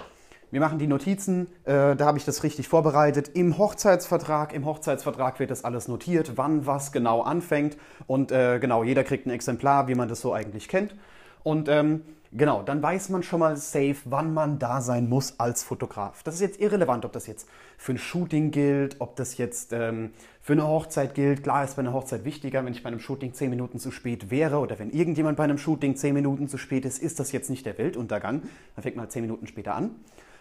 Wir 0.52 0.60
machen 0.60 0.78
die 0.78 0.86
Notizen, 0.86 1.46
äh, 1.64 1.96
da 1.96 2.00
habe 2.00 2.18
ich 2.18 2.26
das 2.26 2.42
richtig 2.42 2.68
vorbereitet. 2.68 3.30
Im 3.32 3.56
Hochzeitsvertrag, 3.56 4.52
im 4.52 4.66
Hochzeitsvertrag 4.66 5.40
wird 5.40 5.50
das 5.50 5.64
alles 5.64 5.88
notiert, 5.88 6.32
wann 6.36 6.66
was 6.66 6.92
genau 6.92 7.22
anfängt. 7.22 7.78
Und 8.06 8.32
äh, 8.32 8.58
genau, 8.58 8.84
jeder 8.84 9.02
kriegt 9.02 9.24
ein 9.24 9.30
Exemplar, 9.30 9.88
wie 9.88 9.94
man 9.94 10.10
das 10.10 10.20
so 10.20 10.34
eigentlich 10.34 10.68
kennt. 10.68 10.94
Und 11.42 11.70
ähm, 11.70 12.02
genau, 12.32 12.62
dann 12.62 12.82
weiß 12.82 13.08
man 13.08 13.22
schon 13.22 13.40
mal 13.40 13.56
safe, 13.56 13.96
wann 14.04 14.34
man 14.34 14.58
da 14.58 14.82
sein 14.82 15.08
muss 15.08 15.40
als 15.40 15.62
Fotograf. 15.62 16.22
Das 16.22 16.34
ist 16.34 16.42
jetzt 16.42 16.60
irrelevant, 16.60 17.06
ob 17.06 17.12
das 17.12 17.26
jetzt 17.26 17.48
für 17.78 17.92
ein 17.92 17.98
Shooting 17.98 18.50
gilt, 18.50 18.96
ob 18.98 19.16
das 19.16 19.38
jetzt 19.38 19.72
ähm, 19.72 20.10
für 20.42 20.52
eine 20.52 20.68
Hochzeit 20.68 21.14
gilt. 21.14 21.44
Klar 21.44 21.64
ist 21.64 21.76
bei 21.76 21.80
einer 21.80 21.94
Hochzeit 21.94 22.26
wichtiger, 22.26 22.62
wenn 22.62 22.74
ich 22.74 22.82
bei 22.82 22.88
einem 22.88 23.00
Shooting 23.00 23.32
10 23.32 23.48
Minuten 23.48 23.78
zu 23.78 23.90
spät 23.90 24.30
wäre 24.30 24.58
oder 24.58 24.78
wenn 24.78 24.90
irgendjemand 24.90 25.38
bei 25.38 25.44
einem 25.44 25.56
Shooting 25.56 25.96
10 25.96 26.12
Minuten 26.12 26.46
zu 26.46 26.58
spät 26.58 26.84
ist, 26.84 27.02
ist 27.02 27.20
das 27.20 27.32
jetzt 27.32 27.48
nicht 27.48 27.64
der 27.64 27.78
Weltuntergang. 27.78 28.42
Dann 28.76 28.82
fängt 28.82 28.96
man 28.96 29.04
halt 29.04 29.12
10 29.12 29.22
Minuten 29.22 29.46
später 29.46 29.74
an. 29.74 29.92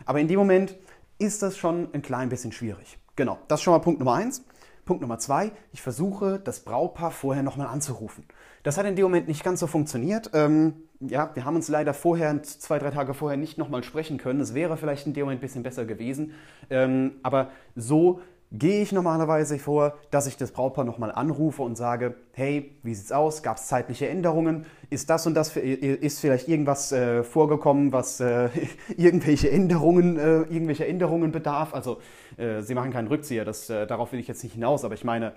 Aber 0.06 0.20
in 0.20 0.28
dem 0.28 0.40
Moment 0.40 0.78
ist 1.18 1.42
das 1.42 1.58
schon 1.58 1.90
ein 1.94 2.02
klein 2.02 2.30
bisschen 2.30 2.52
schwierig. 2.52 2.98
Genau, 3.16 3.38
das 3.48 3.60
ist 3.60 3.64
schon 3.64 3.74
mal 3.74 3.80
Punkt 3.80 4.00
Nummer 4.00 4.14
eins. 4.14 4.44
Punkt 4.86 5.02
Nummer 5.02 5.20
zwei, 5.20 5.52
ich 5.72 5.82
versuche, 5.82 6.40
das 6.40 6.62
Brautpaar 6.62 7.12
vorher 7.12 7.44
nochmal 7.44 7.68
anzurufen. 7.68 8.26
Das 8.64 8.78
hat 8.78 8.86
in 8.86 8.96
dem 8.96 9.04
Moment 9.04 9.28
nicht 9.28 9.44
ganz 9.44 9.60
so 9.60 9.68
funktioniert. 9.68 10.32
Ähm, 10.34 10.74
ja, 11.00 11.32
wir 11.34 11.46
haben 11.46 11.56
uns 11.56 11.68
leider 11.68 11.94
vorher, 11.94 12.42
zwei, 12.44 12.80
drei 12.80 12.90
Tage 12.92 13.14
vorher 13.14 13.38
nicht 13.38 13.58
nochmal 13.58 13.84
sprechen 13.84 14.18
können. 14.18 14.42
Es 14.42 14.54
wäre 14.54 14.78
vielleicht 14.78 15.08
in 15.08 15.14
dem 15.14 15.26
Moment 15.26 15.40
ein 15.40 15.42
bisschen 15.42 15.64
besser 15.64 15.86
gewesen. 15.86 16.34
Ähm, 16.70 17.14
aber 17.24 17.52
so 17.76 18.22
gehe 18.52 18.82
ich 18.82 18.92
normalerweise 18.92 19.58
vor, 19.60 19.98
dass 20.12 20.28
ich 20.28 20.36
das 20.36 20.52
Brautpaar 20.52 20.84
nochmal 20.84 21.12
anrufe 21.12 21.62
und 21.62 21.78
sage, 21.78 22.16
hey, 22.34 22.76
wie 22.84 22.94
sieht's 22.94 23.12
aus? 23.12 23.44
Gab 23.44 23.58
es 23.58 23.68
zeitliche 23.68 24.10
Änderungen? 24.10 24.66
Ist 24.90 25.10
das 25.10 25.26
und 25.26 25.36
das, 25.36 25.56
ist 25.56 26.20
vielleicht 26.20 26.50
irgendwas 26.50 26.92
äh, 26.92 27.24
vorgekommen, 27.24 27.94
was 27.94 28.20
äh, 28.20 28.50
irgendwelche 28.98 29.50
Änderungen, 29.50 30.20
äh, 30.20 30.42
irgendwelche 30.42 30.86
Änderungen 30.86 31.32
bedarf? 31.32 31.74
Also, 31.74 32.00
äh, 32.38 32.62
Sie 32.62 32.76
machen 32.76 32.92
keinen 32.92 33.08
Rückzieher, 33.08 33.46
das, 33.46 33.70
äh, 33.70 33.88
darauf 33.88 34.12
will 34.12 34.20
ich 34.20 34.28
jetzt 34.28 34.44
nicht 34.44 34.54
hinaus, 34.54 34.84
aber 34.84 34.96
ich 34.96 35.06
meine, 35.06 35.32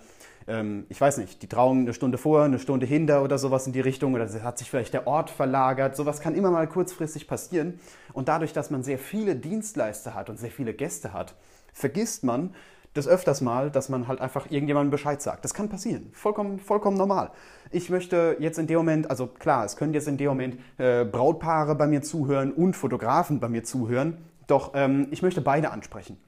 ähm, 0.48 0.84
ich 0.88 1.00
weiß 1.00 1.18
nicht, 1.18 1.40
die 1.42 1.48
Trauung 1.48 1.80
eine 1.80 1.94
Stunde 1.94 2.18
vor, 2.18 2.42
eine 2.42 2.58
Stunde 2.58 2.84
hinter 2.84 3.22
oder 3.22 3.38
sowas 3.38 3.66
in 3.66 3.72
die 3.72 3.80
Richtung 3.80 4.14
oder 4.14 4.28
hat 4.42 4.58
sich 4.58 4.68
vielleicht 4.68 4.92
der 4.92 5.06
Ort 5.06 5.30
verlagert. 5.30 5.96
Sowas 5.96 6.20
kann 6.20 6.34
immer 6.34 6.50
mal 6.50 6.66
kurzfristig 6.66 7.28
passieren. 7.28 7.78
Und 8.12 8.28
dadurch, 8.28 8.52
dass 8.52 8.70
man 8.70 8.82
sehr 8.82 8.98
viele 8.98 9.36
Dienstleister 9.36 10.14
hat 10.14 10.28
und 10.28 10.38
sehr 10.38 10.50
viele 10.50 10.74
Gäste 10.74 11.12
hat, 11.12 11.34
vergisst 11.72 12.24
man, 12.24 12.54
des 12.96 13.08
öfters 13.08 13.40
mal, 13.40 13.70
dass 13.70 13.88
man 13.88 14.06
halt 14.08 14.20
einfach 14.20 14.50
irgendjemandem 14.50 14.90
Bescheid 14.90 15.20
sagt. 15.20 15.44
Das 15.44 15.54
kann 15.54 15.68
passieren. 15.68 16.10
Vollkommen, 16.12 16.58
vollkommen 16.58 16.96
normal. 16.96 17.30
Ich 17.70 17.90
möchte 17.90 18.36
jetzt 18.38 18.58
in 18.58 18.66
dem 18.66 18.76
Moment, 18.76 19.10
also 19.10 19.26
klar, 19.26 19.64
es 19.64 19.76
können 19.76 19.94
jetzt 19.94 20.06
in 20.06 20.16
dem 20.16 20.28
Moment 20.28 20.58
äh, 20.78 21.04
Brautpaare 21.04 21.74
bei 21.74 21.86
mir 21.86 22.02
zuhören 22.02 22.52
und 22.52 22.74
Fotografen 22.74 23.40
bei 23.40 23.48
mir 23.48 23.64
zuhören, 23.64 24.18
doch 24.46 24.72
ähm, 24.74 25.08
ich 25.10 25.22
möchte 25.22 25.40
beide 25.40 25.70
ansprechen. 25.70 26.18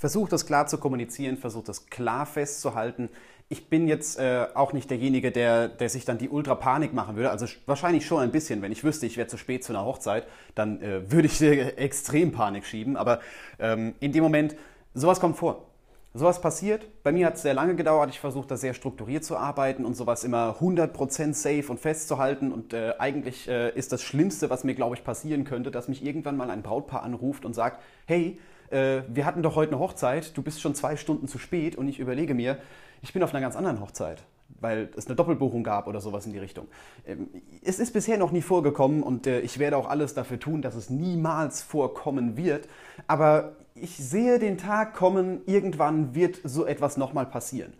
Versucht 0.00 0.32
das 0.32 0.46
klar 0.46 0.66
zu 0.66 0.78
kommunizieren, 0.78 1.36
versucht 1.36 1.68
das 1.68 1.86
klar 1.86 2.24
festzuhalten. 2.24 3.10
Ich 3.50 3.68
bin 3.68 3.86
jetzt 3.86 4.18
äh, 4.18 4.46
auch 4.54 4.72
nicht 4.72 4.88
derjenige, 4.88 5.30
der, 5.30 5.68
der 5.68 5.90
sich 5.90 6.06
dann 6.06 6.16
die 6.16 6.30
Ultra-Panik 6.30 6.94
machen 6.94 7.16
würde. 7.16 7.30
Also 7.30 7.46
wahrscheinlich 7.66 8.06
schon 8.06 8.20
ein 8.20 8.30
bisschen. 8.30 8.62
Wenn 8.62 8.72
ich 8.72 8.82
wüsste, 8.82 9.04
ich 9.04 9.18
wäre 9.18 9.26
zu 9.26 9.36
spät 9.36 9.62
zu 9.62 9.74
einer 9.74 9.84
Hochzeit, 9.84 10.26
dann 10.54 10.80
äh, 10.80 11.10
würde 11.10 11.26
ich 11.26 11.42
extrem 11.76 12.32
Panik 12.32 12.64
schieben. 12.64 12.96
Aber 12.96 13.20
ähm, 13.58 13.94
in 14.00 14.12
dem 14.12 14.22
Moment 14.22 14.56
Sowas 14.94 15.20
kommt 15.20 15.36
vor. 15.36 15.66
Sowas 16.12 16.40
passiert. 16.40 16.88
Bei 17.04 17.12
mir 17.12 17.26
hat 17.26 17.36
es 17.36 17.42
sehr 17.42 17.54
lange 17.54 17.76
gedauert. 17.76 18.10
Ich 18.10 18.18
versuche 18.18 18.48
da 18.48 18.56
sehr 18.56 18.74
strukturiert 18.74 19.22
zu 19.22 19.36
arbeiten 19.36 19.84
und 19.84 19.94
sowas 19.94 20.24
immer 20.24 20.56
100% 20.60 21.34
safe 21.34 21.66
und 21.68 21.78
festzuhalten. 21.78 22.50
Und 22.50 22.72
äh, 22.72 22.94
eigentlich 22.98 23.48
äh, 23.48 23.70
ist 23.76 23.92
das 23.92 24.02
Schlimmste, 24.02 24.50
was 24.50 24.64
mir, 24.64 24.74
glaube 24.74 24.96
ich, 24.96 25.04
passieren 25.04 25.44
könnte, 25.44 25.70
dass 25.70 25.86
mich 25.86 26.04
irgendwann 26.04 26.36
mal 26.36 26.50
ein 26.50 26.62
Brautpaar 26.62 27.04
anruft 27.04 27.44
und 27.44 27.54
sagt, 27.54 27.80
hey, 28.06 28.40
äh, 28.70 29.02
wir 29.08 29.24
hatten 29.24 29.44
doch 29.44 29.54
heute 29.54 29.72
eine 29.72 29.80
Hochzeit, 29.80 30.36
du 30.36 30.42
bist 30.42 30.60
schon 30.60 30.74
zwei 30.74 30.96
Stunden 30.96 31.28
zu 31.28 31.38
spät 31.38 31.76
und 31.76 31.86
ich 31.86 32.00
überlege 32.00 32.34
mir, 32.34 32.58
ich 33.02 33.12
bin 33.12 33.22
auf 33.22 33.32
einer 33.32 33.40
ganz 33.40 33.54
anderen 33.54 33.80
Hochzeit 33.80 34.24
weil 34.58 34.90
es 34.96 35.06
eine 35.06 35.16
Doppelbuchung 35.16 35.62
gab 35.62 35.86
oder 35.86 36.00
sowas 36.00 36.26
in 36.26 36.32
die 36.32 36.38
Richtung. 36.38 36.66
Ähm, 37.06 37.28
es 37.62 37.78
ist 37.78 37.92
bisher 37.92 38.18
noch 38.18 38.32
nie 38.32 38.42
vorgekommen 38.42 39.02
und 39.02 39.26
äh, 39.26 39.40
ich 39.40 39.58
werde 39.58 39.76
auch 39.76 39.88
alles 39.88 40.14
dafür 40.14 40.38
tun, 40.38 40.62
dass 40.62 40.74
es 40.74 40.90
niemals 40.90 41.62
vorkommen 41.62 42.36
wird. 42.36 42.68
Aber 43.06 43.56
ich 43.80 43.96
sehe 43.96 44.38
den 44.38 44.58
Tag 44.58 44.94
kommen, 44.94 45.42
irgendwann 45.46 46.14
wird 46.14 46.38
so 46.44 46.66
etwas 46.66 46.96
nochmal 46.96 47.26
passieren. 47.26 47.72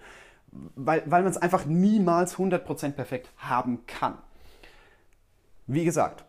Weil, 0.74 1.02
weil 1.06 1.22
man 1.22 1.30
es 1.30 1.38
einfach 1.38 1.66
niemals 1.66 2.36
100% 2.36 2.92
perfekt 2.92 3.30
haben 3.36 3.86
kann. 3.86 4.18
Wie 5.66 5.84
gesagt, 5.84 6.24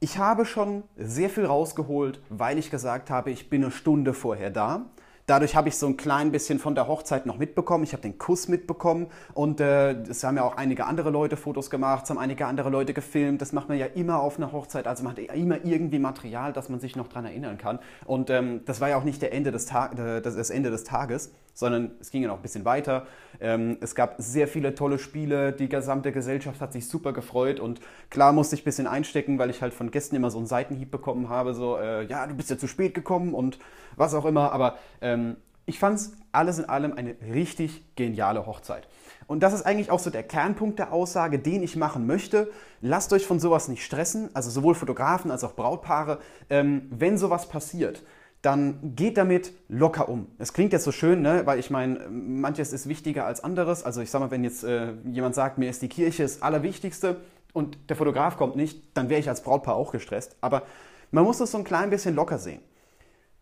ich 0.00 0.18
habe 0.18 0.44
schon 0.44 0.82
sehr 0.96 1.30
viel 1.30 1.46
rausgeholt, 1.46 2.20
weil 2.28 2.58
ich 2.58 2.70
gesagt 2.70 3.10
habe, 3.10 3.30
ich 3.30 3.48
bin 3.48 3.62
eine 3.62 3.70
Stunde 3.70 4.14
vorher 4.14 4.50
da. 4.50 4.86
Dadurch 5.30 5.54
habe 5.54 5.68
ich 5.68 5.76
so 5.76 5.86
ein 5.86 5.96
klein 5.96 6.32
bisschen 6.32 6.58
von 6.58 6.74
der 6.74 6.88
Hochzeit 6.88 7.24
noch 7.24 7.38
mitbekommen. 7.38 7.84
Ich 7.84 7.92
habe 7.92 8.02
den 8.02 8.18
Kuss 8.18 8.48
mitbekommen 8.48 9.06
und 9.32 9.60
äh, 9.60 9.92
es 9.92 10.24
haben 10.24 10.36
ja 10.36 10.42
auch 10.42 10.56
einige 10.56 10.86
andere 10.86 11.10
Leute 11.10 11.36
Fotos 11.36 11.70
gemacht, 11.70 12.02
es 12.02 12.10
haben 12.10 12.18
einige 12.18 12.46
andere 12.46 12.68
Leute 12.68 12.94
gefilmt. 12.94 13.40
Das 13.40 13.52
macht 13.52 13.68
man 13.68 13.78
ja 13.78 13.86
immer 13.86 14.18
auf 14.18 14.38
einer 14.38 14.50
Hochzeit. 14.50 14.88
Also 14.88 15.04
man 15.04 15.12
hat 15.12 15.20
immer 15.20 15.64
irgendwie 15.64 16.00
Material, 16.00 16.52
dass 16.52 16.68
man 16.68 16.80
sich 16.80 16.96
noch 16.96 17.06
daran 17.06 17.26
erinnern 17.26 17.58
kann. 17.58 17.78
Und 18.06 18.28
ähm, 18.28 18.62
das 18.64 18.80
war 18.80 18.88
ja 18.88 18.96
auch 18.96 19.04
nicht 19.04 19.22
der 19.22 19.32
Ende 19.32 19.52
des 19.52 19.70
äh, 19.70 20.20
das 20.20 20.50
Ende 20.50 20.68
des 20.72 20.82
Tages, 20.82 21.30
sondern 21.54 21.92
es 22.00 22.10
ging 22.10 22.22
ja 22.22 22.28
noch 22.28 22.36
ein 22.36 22.42
bisschen 22.42 22.64
weiter. 22.64 23.06
Ähm, 23.40 23.78
es 23.80 23.94
gab 23.94 24.16
sehr 24.18 24.48
viele 24.48 24.74
tolle 24.74 24.98
Spiele. 24.98 25.52
Die 25.52 25.68
gesamte 25.68 26.12
Gesellschaft 26.12 26.60
hat 26.60 26.72
sich 26.72 26.88
super 26.88 27.12
gefreut 27.12 27.60
und 27.60 27.80
klar 28.10 28.32
musste 28.32 28.54
ich 28.54 28.62
ein 28.62 28.64
bisschen 28.64 28.86
einstecken, 28.86 29.38
weil 29.38 29.50
ich 29.50 29.62
halt 29.62 29.74
von 29.74 29.90
Gästen 29.90 30.16
immer 30.16 30.30
so 30.30 30.38
einen 30.38 30.46
Seitenhieb 30.46 30.90
bekommen 30.90 31.28
habe. 31.28 31.54
So, 31.54 31.76
äh, 31.76 32.04
ja, 32.04 32.26
du 32.26 32.34
bist 32.34 32.50
ja 32.50 32.58
zu 32.58 32.66
spät 32.66 32.94
gekommen 32.94 33.34
und 33.34 33.58
was 33.96 34.14
auch 34.14 34.24
immer. 34.24 34.52
Aber 34.52 34.78
ähm, 35.00 35.36
ich 35.66 35.78
fand 35.78 35.98
es 35.98 36.12
alles 36.32 36.58
in 36.58 36.64
allem 36.64 36.92
eine 36.92 37.16
richtig 37.32 37.94
geniale 37.96 38.46
Hochzeit. 38.46 38.88
Und 39.26 39.44
das 39.44 39.52
ist 39.52 39.62
eigentlich 39.62 39.92
auch 39.92 40.00
so 40.00 40.10
der 40.10 40.24
Kernpunkt 40.24 40.80
der 40.80 40.92
Aussage, 40.92 41.38
den 41.38 41.62
ich 41.62 41.76
machen 41.76 42.06
möchte. 42.06 42.50
Lasst 42.80 43.12
euch 43.12 43.26
von 43.26 43.38
sowas 43.38 43.68
nicht 43.68 43.84
stressen, 43.84 44.28
also 44.34 44.50
sowohl 44.50 44.74
Fotografen 44.74 45.30
als 45.30 45.44
auch 45.44 45.54
Brautpaare. 45.54 46.18
Ähm, 46.48 46.88
wenn 46.90 47.16
sowas 47.16 47.48
passiert, 47.48 48.02
dann 48.42 48.94
geht 48.96 49.18
damit 49.18 49.52
locker 49.68 50.08
um. 50.08 50.28
Es 50.38 50.52
klingt 50.52 50.72
jetzt 50.72 50.84
so 50.84 50.92
schön, 50.92 51.20
ne? 51.20 51.42
weil 51.44 51.58
ich 51.58 51.70
meine, 51.70 52.08
manches 52.08 52.72
ist 52.72 52.88
wichtiger 52.88 53.26
als 53.26 53.44
anderes. 53.44 53.84
Also 53.84 54.00
ich 54.00 54.10
sag 54.10 54.20
mal, 54.20 54.30
wenn 54.30 54.44
jetzt 54.44 54.64
äh, 54.64 54.94
jemand 55.10 55.34
sagt, 55.34 55.58
mir 55.58 55.68
ist 55.68 55.82
die 55.82 55.88
Kirche 55.88 56.22
das 56.22 56.40
Allerwichtigste 56.40 57.20
und 57.52 57.76
der 57.90 57.96
Fotograf 57.96 58.36
kommt 58.36 58.56
nicht, 58.56 58.96
dann 58.96 59.10
wäre 59.10 59.20
ich 59.20 59.28
als 59.28 59.42
Brautpaar 59.42 59.74
auch 59.74 59.92
gestresst. 59.92 60.36
Aber 60.40 60.62
man 61.10 61.24
muss 61.24 61.38
das 61.38 61.50
so 61.50 61.58
ein 61.58 61.64
klein 61.64 61.90
bisschen 61.90 62.14
locker 62.14 62.38
sehen. 62.38 62.62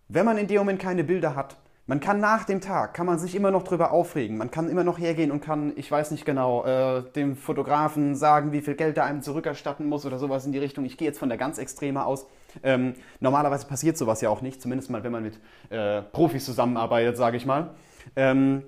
Wenn 0.08 0.24
man 0.24 0.38
in 0.38 0.48
dem 0.48 0.58
Moment 0.58 0.80
keine 0.80 1.04
Bilder 1.04 1.36
hat, 1.36 1.58
man 1.86 2.00
kann 2.00 2.20
nach 2.20 2.44
dem 2.44 2.60
Tag, 2.60 2.92
kann 2.92 3.06
man 3.06 3.18
sich 3.18 3.34
immer 3.34 3.50
noch 3.50 3.62
drüber 3.62 3.92
aufregen. 3.92 4.36
Man 4.36 4.50
kann 4.50 4.68
immer 4.68 4.84
noch 4.84 4.98
hergehen 4.98 5.30
und 5.30 5.40
kann, 5.40 5.72
ich 5.76 5.90
weiß 5.90 6.10
nicht 6.10 6.26
genau, 6.26 6.64
äh, 6.64 7.02
dem 7.12 7.36
Fotografen 7.36 8.14
sagen, 8.14 8.52
wie 8.52 8.60
viel 8.60 8.74
Geld 8.74 8.98
er 8.98 9.04
einem 9.04 9.22
zurückerstatten 9.22 9.86
muss 9.86 10.04
oder 10.04 10.18
sowas 10.18 10.44
in 10.44 10.52
die 10.52 10.58
Richtung. 10.58 10.84
Ich 10.84 10.98
gehe 10.98 11.08
jetzt 11.08 11.18
von 11.18 11.28
der 11.28 11.38
ganz 11.38 11.56
Extreme 11.56 12.04
aus. 12.04 12.26
Ähm, 12.62 12.94
normalerweise 13.20 13.66
passiert 13.66 13.98
sowas 13.98 14.20
ja 14.20 14.30
auch 14.30 14.40
nicht, 14.40 14.60
zumindest 14.62 14.90
mal, 14.90 15.04
wenn 15.04 15.12
man 15.12 15.22
mit 15.22 15.38
äh, 15.70 16.02
Profis 16.02 16.44
zusammenarbeitet, 16.44 17.16
sage 17.16 17.36
ich 17.36 17.46
mal. 17.46 17.74
Ähm, 18.16 18.62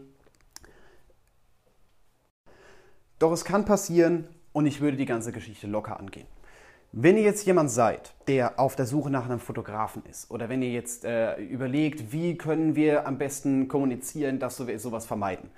doch 3.19 3.33
es 3.33 3.45
kann 3.45 3.65
passieren 3.65 4.29
und 4.53 4.67
ich 4.67 4.81
würde 4.81 4.97
die 4.97 5.07
ganze 5.07 5.33
Geschichte 5.33 5.67
locker 5.67 5.99
angehen. 5.99 6.27
Wenn 6.93 7.17
ihr 7.17 7.23
jetzt 7.23 7.47
jemand 7.47 7.71
seid, 7.71 8.15
der 8.27 8.59
auf 8.59 8.75
der 8.75 8.85
Suche 8.85 9.11
nach 9.11 9.25
einem 9.25 9.39
Fotografen 9.39 10.03
ist, 10.11 10.29
oder 10.31 10.49
wenn 10.49 10.61
ihr 10.61 10.73
jetzt 10.73 11.05
äh, 11.05 11.37
überlegt, 11.37 12.11
wie 12.13 12.37
können 12.37 12.75
wir 12.75 13.07
am 13.07 13.17
besten 13.17 13.69
kommunizieren, 13.69 14.41
dass 14.41 14.67
wir 14.67 14.77
sowas 14.81 15.07
vermeiden, 15.07 15.51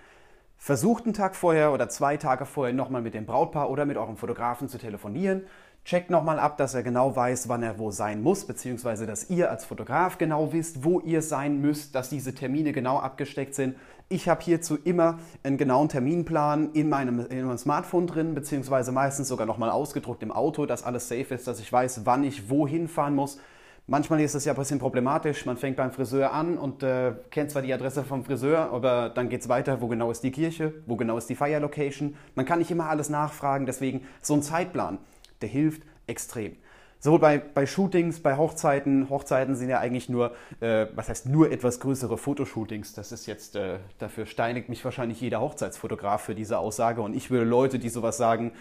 versucht 0.58 1.04
einen 1.04 1.14
Tag 1.14 1.34
vorher 1.34 1.72
oder 1.72 1.88
zwei 1.88 2.18
Tage 2.18 2.44
vorher 2.44 2.74
nochmal 2.74 3.00
mit 3.00 3.14
dem 3.14 3.24
Brautpaar 3.24 3.70
oder 3.70 3.86
mit 3.86 3.96
eurem 3.96 4.16
Fotografen 4.18 4.68
zu 4.68 4.76
telefonieren. 4.76 5.42
Checkt 5.84 6.10
nochmal 6.10 6.38
ab, 6.38 6.58
dass 6.58 6.74
er 6.74 6.84
genau 6.84 7.16
weiß, 7.16 7.48
wann 7.48 7.64
er 7.64 7.78
wo 7.80 7.90
sein 7.90 8.22
muss, 8.22 8.44
beziehungsweise 8.44 9.04
dass 9.04 9.30
ihr 9.30 9.50
als 9.50 9.64
Fotograf 9.64 10.16
genau 10.16 10.52
wisst, 10.52 10.84
wo 10.84 11.00
ihr 11.00 11.22
sein 11.22 11.60
müsst, 11.60 11.96
dass 11.96 12.08
diese 12.08 12.36
Termine 12.36 12.72
genau 12.72 12.98
abgesteckt 12.98 13.56
sind. 13.56 13.74
Ich 14.08 14.28
habe 14.28 14.42
hierzu 14.42 14.76
immer 14.76 15.18
einen 15.42 15.56
genauen 15.56 15.88
Terminplan 15.88 16.70
in 16.72 16.88
meinem, 16.88 17.26
in 17.26 17.46
meinem 17.46 17.58
Smartphone 17.58 18.06
drin, 18.06 18.34
beziehungsweise 18.34 18.92
meistens 18.92 19.26
sogar 19.26 19.44
nochmal 19.44 19.70
ausgedruckt 19.70 20.22
im 20.22 20.30
Auto, 20.30 20.66
dass 20.66 20.84
alles 20.84 21.08
safe 21.08 21.34
ist, 21.34 21.48
dass 21.48 21.58
ich 21.58 21.72
weiß, 21.72 22.02
wann 22.04 22.22
ich 22.22 22.48
wohin 22.48 22.86
fahren 22.86 23.16
muss. 23.16 23.40
Manchmal 23.88 24.20
ist 24.20 24.36
es 24.36 24.44
ja 24.44 24.52
ein 24.52 24.58
bisschen 24.58 24.78
problematisch. 24.78 25.44
Man 25.46 25.56
fängt 25.56 25.76
beim 25.76 25.90
Friseur 25.90 26.32
an 26.32 26.56
und 26.56 26.84
äh, 26.84 27.14
kennt 27.30 27.50
zwar 27.50 27.62
die 27.62 27.74
Adresse 27.74 28.04
vom 28.04 28.24
Friseur, 28.24 28.70
aber 28.70 29.08
dann 29.08 29.28
geht 29.28 29.40
es 29.40 29.48
weiter. 29.48 29.80
Wo 29.80 29.88
genau 29.88 30.12
ist 30.12 30.22
die 30.22 30.30
Kirche? 30.30 30.72
Wo 30.86 30.94
genau 30.94 31.18
ist 31.18 31.28
die 31.28 31.34
Feierlocation? 31.34 32.14
Man 32.36 32.46
kann 32.46 32.60
nicht 32.60 32.70
immer 32.70 32.88
alles 32.88 33.10
nachfragen. 33.10 33.66
Deswegen 33.66 34.02
so 34.20 34.34
ein 34.34 34.42
Zeitplan, 34.42 34.98
der 35.42 35.48
hilft 35.48 35.82
extrem. 36.06 36.56
Sowohl 37.02 37.18
bei, 37.18 37.38
bei 37.38 37.66
Shootings, 37.66 38.20
bei 38.20 38.36
Hochzeiten. 38.36 39.10
Hochzeiten 39.10 39.56
sind 39.56 39.68
ja 39.68 39.80
eigentlich 39.80 40.08
nur, 40.08 40.36
äh, 40.60 40.86
was 40.94 41.08
heißt 41.08 41.26
nur 41.26 41.50
etwas 41.50 41.80
größere 41.80 42.16
Fotoshootings. 42.16 42.92
Das 42.92 43.10
ist 43.10 43.26
jetzt, 43.26 43.56
äh, 43.56 43.80
dafür 43.98 44.24
steinigt 44.24 44.68
mich 44.68 44.84
wahrscheinlich 44.84 45.20
jeder 45.20 45.40
Hochzeitsfotograf 45.40 46.22
für 46.22 46.36
diese 46.36 46.58
Aussage. 46.58 47.02
Und 47.02 47.16
ich 47.16 47.28
würde 47.28 47.44
Leute, 47.44 47.80
die 47.80 47.88
sowas 47.88 48.18
sagen, 48.18 48.52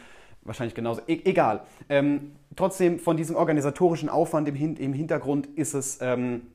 wahrscheinlich 0.41 0.73
genauso. 0.73 1.01
E 1.07 1.21
egal. 1.23 1.61
Ähm, 1.88 2.31
trotzdem, 2.55 2.97
von 2.97 3.15
diesem 3.15 3.35
organisatorischen 3.35 4.09
Aufwand 4.09 4.47
im, 4.47 4.55
Hin 4.55 4.75
im 4.75 4.93
Hintergrund 4.93 5.45
ist 5.45 5.75
es 5.75 6.00
ähm, 6.01 6.47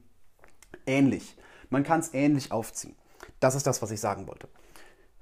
ähnlich. 0.86 1.36
Man 1.70 1.84
kann 1.84 2.00
es 2.00 2.12
ähnlich 2.14 2.50
aufziehen. 2.50 2.96
Das 3.38 3.54
ist 3.54 3.64
das, 3.64 3.80
was 3.80 3.92
ich 3.92 4.00
sagen 4.00 4.26
wollte. 4.26 4.48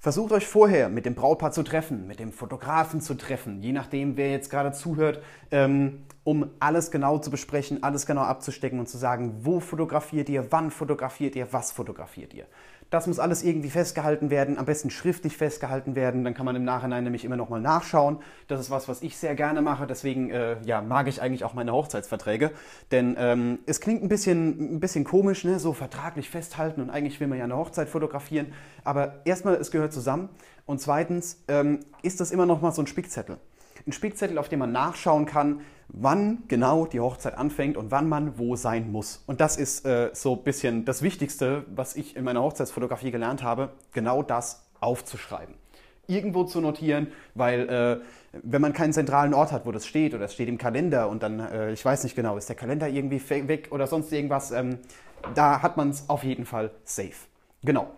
Versucht 0.04 0.32
euch 0.32 0.46
vorher 0.46 0.90
mit 0.90 1.06
dem 1.06 1.14
Brautpaar 1.14 1.50
zu 1.50 1.62
treffen, 1.62 2.06
mit 2.06 2.20
dem 2.20 2.30
Fotografen 2.30 3.00
zu 3.00 3.14
treffen, 3.14 3.62
je 3.62 3.73
nachdem, 3.73 4.18
wer 4.18 4.30
jetzt 4.30 4.50
gerade 4.50 4.73
zuhört, 4.73 5.23
ähm, 5.50 6.04
um 6.25 6.50
alles 6.61 6.90
genau 6.90 7.16
zu 7.16 7.30
besprechen, 7.30 7.82
alles 7.82 8.04
genau 8.04 8.20
abzustecken 8.20 8.78
und 8.78 8.87
zu 8.87 8.99
sagen, 8.99 9.46
wo 9.46 9.61
fotografiert 9.61 10.28
ihr, 10.28 10.52
wann 10.52 10.70
fotografiert 10.70 11.37
ihr, 11.37 11.50
was 11.54 11.73
fotografiert 11.73 12.34
ihr. 12.34 12.44
Das 12.94 13.08
muss 13.08 13.18
alles 13.18 13.42
irgendwie 13.42 13.70
festgehalten 13.70 14.30
werden, 14.30 14.56
am 14.56 14.66
besten 14.66 14.88
schriftlich 14.88 15.36
festgehalten 15.36 15.96
werden. 15.96 16.22
Dann 16.22 16.32
kann 16.32 16.46
man 16.46 16.54
im 16.54 16.62
Nachhinein 16.62 17.02
nämlich 17.02 17.24
immer 17.24 17.34
nochmal 17.34 17.60
nachschauen. 17.60 18.18
Das 18.46 18.60
ist 18.60 18.70
was, 18.70 18.86
was 18.86 19.02
ich 19.02 19.16
sehr 19.16 19.34
gerne 19.34 19.62
mache. 19.62 19.88
Deswegen 19.88 20.30
äh, 20.30 20.58
ja, 20.64 20.80
mag 20.80 21.08
ich 21.08 21.20
eigentlich 21.20 21.42
auch 21.42 21.54
meine 21.54 21.72
Hochzeitsverträge. 21.72 22.52
Denn 22.92 23.16
ähm, 23.18 23.58
es 23.66 23.80
klingt 23.80 24.04
ein 24.04 24.08
bisschen, 24.08 24.76
ein 24.76 24.78
bisschen 24.78 25.02
komisch, 25.02 25.42
ne? 25.42 25.58
so 25.58 25.72
vertraglich 25.72 26.30
festhalten 26.30 26.80
und 26.82 26.90
eigentlich 26.90 27.18
will 27.18 27.26
man 27.26 27.36
ja 27.38 27.42
eine 27.42 27.56
Hochzeit 27.56 27.88
fotografieren. 27.88 28.52
Aber 28.84 29.22
erstmal, 29.24 29.56
es 29.56 29.72
gehört 29.72 29.92
zusammen. 29.92 30.28
Und 30.64 30.80
zweitens 30.80 31.42
ähm, 31.48 31.80
ist 32.02 32.20
das 32.20 32.30
immer 32.30 32.46
nochmal 32.46 32.70
so 32.70 32.80
ein 32.80 32.86
Spickzettel. 32.86 33.38
Ein 33.87 33.93
Spickzettel, 33.93 34.38
auf 34.38 34.49
dem 34.49 34.61
man 34.61 34.73
nachschauen 34.73 35.26
kann, 35.26 35.61
wann 35.88 36.45
genau 36.49 36.87
die 36.87 37.00
Hochzeit 37.00 37.37
anfängt 37.37 37.76
und 37.76 37.90
wann 37.90 38.09
man 38.09 38.38
wo 38.38 38.57
sein 38.57 38.90
muss. 38.90 39.23
Und 39.26 39.40
das 39.40 39.57
ist 39.57 39.85
äh, 39.85 40.11
so 40.12 40.35
ein 40.35 40.43
bisschen 40.43 40.85
das 40.85 41.02
Wichtigste, 41.02 41.64
was 41.75 41.97
ich 41.97 42.16
in 42.16 42.25
meiner 42.25 42.43
Hochzeitsfotografie 42.43 43.11
gelernt 43.11 43.43
habe, 43.43 43.71
genau 43.93 44.23
das 44.23 44.64
aufzuschreiben. 44.81 45.54
Irgendwo 46.07 46.45
zu 46.45 46.61
notieren, 46.61 47.09
weil 47.35 47.69
äh, 47.69 48.38
wenn 48.43 48.61
man 48.61 48.73
keinen 48.73 48.93
zentralen 48.93 49.33
Ort 49.33 49.52
hat, 49.52 49.64
wo 49.66 49.73
das 49.73 49.87
steht 49.87 50.14
oder 50.14 50.25
es 50.25 50.35
steht 50.35 50.49
im 50.49 50.59
Kalender 50.59 51.09
und 51.09 51.23
dann, 51.23 51.40
äh, 51.40 51.73
ich 51.73 51.85
weiß 51.85 52.04
nicht 52.04 52.16
genau, 52.16 52.37
ist 52.37 52.49
der 52.49 52.57
Kalender 52.57 52.88
irgendwie 52.88 53.23
weg 53.49 53.69
oder 53.71 53.87
sonst 53.87 54.12
irgendwas, 54.12 54.50
ähm, 54.50 54.78
da 55.35 55.62
hat 55.62 55.76
man 55.76 55.90
es 55.90 56.09
auf 56.09 56.25
jeden 56.25 56.45
Fall 56.45 56.71
safe. 56.85 57.26
Genau. 57.62 57.90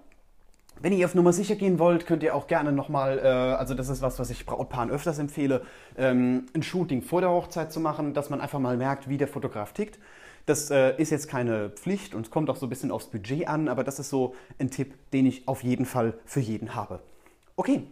Wenn 0.80 0.92
ihr 0.92 1.06
auf 1.06 1.14
Nummer 1.14 1.32
sicher 1.32 1.54
gehen 1.54 1.78
wollt, 1.78 2.06
könnt 2.06 2.22
ihr 2.22 2.34
auch 2.34 2.46
gerne 2.46 2.70
nochmal, 2.70 3.18
äh, 3.18 3.22
also 3.22 3.74
das 3.74 3.88
ist 3.88 4.02
was, 4.02 4.18
was 4.18 4.28
ich 4.28 4.44
Brautpaaren 4.44 4.90
öfters 4.90 5.18
empfehle, 5.18 5.62
ähm, 5.96 6.46
ein 6.54 6.62
Shooting 6.62 7.00
vor 7.00 7.22
der 7.22 7.30
Hochzeit 7.30 7.72
zu 7.72 7.80
machen, 7.80 8.12
dass 8.12 8.28
man 8.28 8.42
einfach 8.42 8.58
mal 8.58 8.76
merkt, 8.76 9.08
wie 9.08 9.16
der 9.16 9.28
Fotograf 9.28 9.72
tickt. 9.72 9.98
Das 10.44 10.70
äh, 10.70 10.94
ist 10.96 11.10
jetzt 11.10 11.28
keine 11.28 11.70
Pflicht 11.70 12.14
und 12.14 12.30
kommt 12.30 12.50
auch 12.50 12.56
so 12.56 12.66
ein 12.66 12.68
bisschen 12.68 12.90
aufs 12.90 13.06
Budget 13.06 13.48
an, 13.48 13.68
aber 13.68 13.84
das 13.84 13.98
ist 13.98 14.10
so 14.10 14.34
ein 14.58 14.70
Tipp, 14.70 14.94
den 15.12 15.26
ich 15.26 15.48
auf 15.48 15.64
jeden 15.64 15.86
Fall 15.86 16.14
für 16.24 16.40
jeden 16.40 16.74
habe. 16.74 17.00
Okay, 17.56 17.84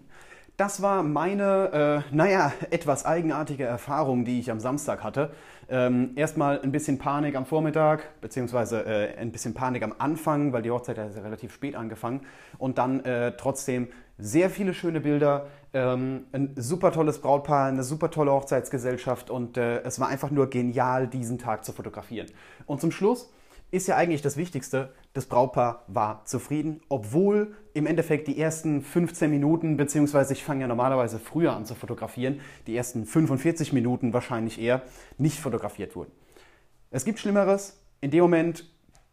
das 0.56 0.82
war 0.82 1.02
meine, 1.02 2.04
äh, 2.10 2.14
naja, 2.14 2.52
etwas 2.70 3.04
eigenartige 3.04 3.64
Erfahrung, 3.64 4.24
die 4.24 4.38
ich 4.40 4.50
am 4.50 4.60
Samstag 4.60 5.02
hatte. 5.02 5.30
Ähm, 5.68 6.10
erstmal 6.16 6.60
ein 6.60 6.72
bisschen 6.72 6.98
Panik 6.98 7.36
am 7.36 7.46
Vormittag, 7.46 8.20
beziehungsweise 8.20 8.84
äh, 8.84 9.16
ein 9.16 9.32
bisschen 9.32 9.54
Panik 9.54 9.82
am 9.82 9.94
Anfang, 9.98 10.52
weil 10.52 10.62
die 10.62 10.70
Hochzeit 10.70 10.98
hat 10.98 11.14
ja 11.16 11.22
relativ 11.22 11.54
spät 11.54 11.74
angefangen. 11.74 12.20
Und 12.58 12.78
dann 12.78 13.04
äh, 13.04 13.32
trotzdem 13.36 13.88
sehr 14.18 14.50
viele 14.50 14.74
schöne 14.74 15.00
Bilder, 15.00 15.46
ähm, 15.72 16.26
ein 16.32 16.52
super 16.56 16.92
tolles 16.92 17.20
Brautpaar, 17.20 17.66
eine 17.68 17.82
super 17.82 18.10
tolle 18.10 18.30
Hochzeitsgesellschaft 18.30 19.30
und 19.30 19.56
äh, 19.56 19.82
es 19.82 19.98
war 19.98 20.08
einfach 20.08 20.30
nur 20.30 20.48
genial, 20.48 21.08
diesen 21.08 21.38
Tag 21.38 21.64
zu 21.64 21.72
fotografieren. 21.72 22.28
Und 22.66 22.80
zum 22.80 22.92
Schluss 22.92 23.32
ist 23.74 23.88
ja 23.88 23.96
eigentlich 23.96 24.22
das 24.22 24.36
Wichtigste, 24.36 24.92
das 25.12 25.26
Brautpaar 25.26 25.84
war 25.88 26.24
zufrieden, 26.24 26.80
obwohl 26.88 27.54
im 27.74 27.86
Endeffekt 27.86 28.28
die 28.28 28.38
ersten 28.38 28.82
15 28.82 29.30
Minuten, 29.30 29.76
beziehungsweise 29.76 30.32
ich 30.32 30.44
fange 30.44 30.62
ja 30.62 30.68
normalerweise 30.68 31.18
früher 31.18 31.54
an 31.54 31.66
zu 31.66 31.74
fotografieren, 31.74 32.40
die 32.68 32.76
ersten 32.76 33.04
45 33.04 33.72
Minuten 33.72 34.12
wahrscheinlich 34.12 34.60
eher, 34.60 34.82
nicht 35.18 35.40
fotografiert 35.40 35.96
wurden. 35.96 36.12
Es 36.90 37.04
gibt 37.04 37.18
Schlimmeres. 37.18 37.80
In 38.00 38.12
dem 38.12 38.20
Moment 38.20 38.70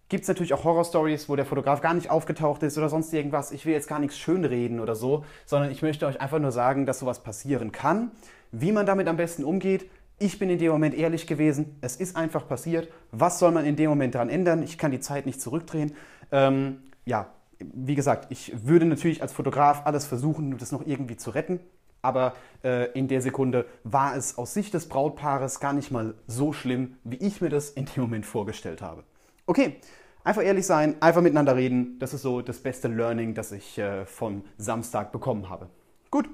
gibt 0.09 0.23
es 0.23 0.27
natürlich 0.27 0.53
auch 0.53 0.63
Horror-Stories, 0.63 1.27
wo 1.27 1.35
der 1.35 1.45
Fotograf 1.45 1.81
gar 1.81 1.95
nicht 1.95 2.11
aufgetaucht 2.11 2.61
ist 2.61 2.77
oder 2.77 2.89
sonst 2.89 3.11
irgendwas. 3.13 3.51
Ich 3.51 3.65
will 3.65 3.73
jetzt 3.73 3.87
gar 3.87 3.97
nichts 3.97 4.19
schönreden 4.19 4.79
oder 4.79 4.93
so, 4.93 5.25
sondern 5.45 5.71
ich 5.71 5.81
möchte 5.81 6.05
euch 6.05 6.21
einfach 6.21 6.37
nur 6.37 6.51
sagen, 6.51 6.85
dass 6.85 6.99
sowas 6.99 7.23
passieren 7.23 7.71
kann. 7.71 8.11
Wie 8.51 8.71
man 8.71 8.85
damit 8.85 9.07
am 9.07 9.17
besten 9.17 9.43
umgeht, 9.43 9.89
ich 10.21 10.39
bin 10.39 10.49
in 10.49 10.59
dem 10.59 10.71
Moment 10.71 10.95
ehrlich 10.95 11.27
gewesen, 11.27 11.77
es 11.81 11.95
ist 11.95 12.15
einfach 12.15 12.47
passiert. 12.47 12.89
Was 13.11 13.39
soll 13.39 13.51
man 13.51 13.65
in 13.65 13.75
dem 13.75 13.89
Moment 13.89 14.15
daran 14.15 14.29
ändern? 14.29 14.63
Ich 14.63 14.77
kann 14.77 14.91
die 14.91 14.99
Zeit 14.99 15.25
nicht 15.25 15.41
zurückdrehen. 15.41 15.93
Ähm, 16.31 16.83
ja, 17.05 17.29
wie 17.59 17.95
gesagt, 17.95 18.27
ich 18.29 18.65
würde 18.65 18.85
natürlich 18.85 19.21
als 19.21 19.33
Fotograf 19.33 19.85
alles 19.85 20.05
versuchen, 20.05 20.57
das 20.57 20.71
noch 20.71 20.85
irgendwie 20.85 21.17
zu 21.17 21.31
retten. 21.31 21.59
Aber 22.01 22.33
äh, 22.63 22.91
in 22.91 23.07
der 23.07 23.21
Sekunde 23.21 23.65
war 23.83 24.15
es 24.15 24.37
aus 24.37 24.53
Sicht 24.53 24.73
des 24.73 24.87
Brautpaares 24.87 25.59
gar 25.59 25.73
nicht 25.73 25.91
mal 25.91 26.15
so 26.27 26.53
schlimm, 26.53 26.97
wie 27.03 27.17
ich 27.17 27.41
mir 27.41 27.49
das 27.49 27.69
in 27.69 27.85
dem 27.85 28.03
Moment 28.03 28.25
vorgestellt 28.25 28.81
habe. 28.81 29.03
Okay, 29.45 29.77
einfach 30.23 30.43
ehrlich 30.43 30.65
sein, 30.65 30.95
einfach 31.01 31.21
miteinander 31.21 31.55
reden. 31.55 31.99
Das 31.99 32.13
ist 32.13 32.23
so 32.23 32.41
das 32.41 32.59
beste 32.59 32.87
Learning, 32.87 33.33
das 33.33 33.51
ich 33.51 33.77
äh, 33.77 34.05
vom 34.05 34.43
Samstag 34.57 35.11
bekommen 35.11 35.49
habe. 35.49 35.67
Gut, 36.09 36.29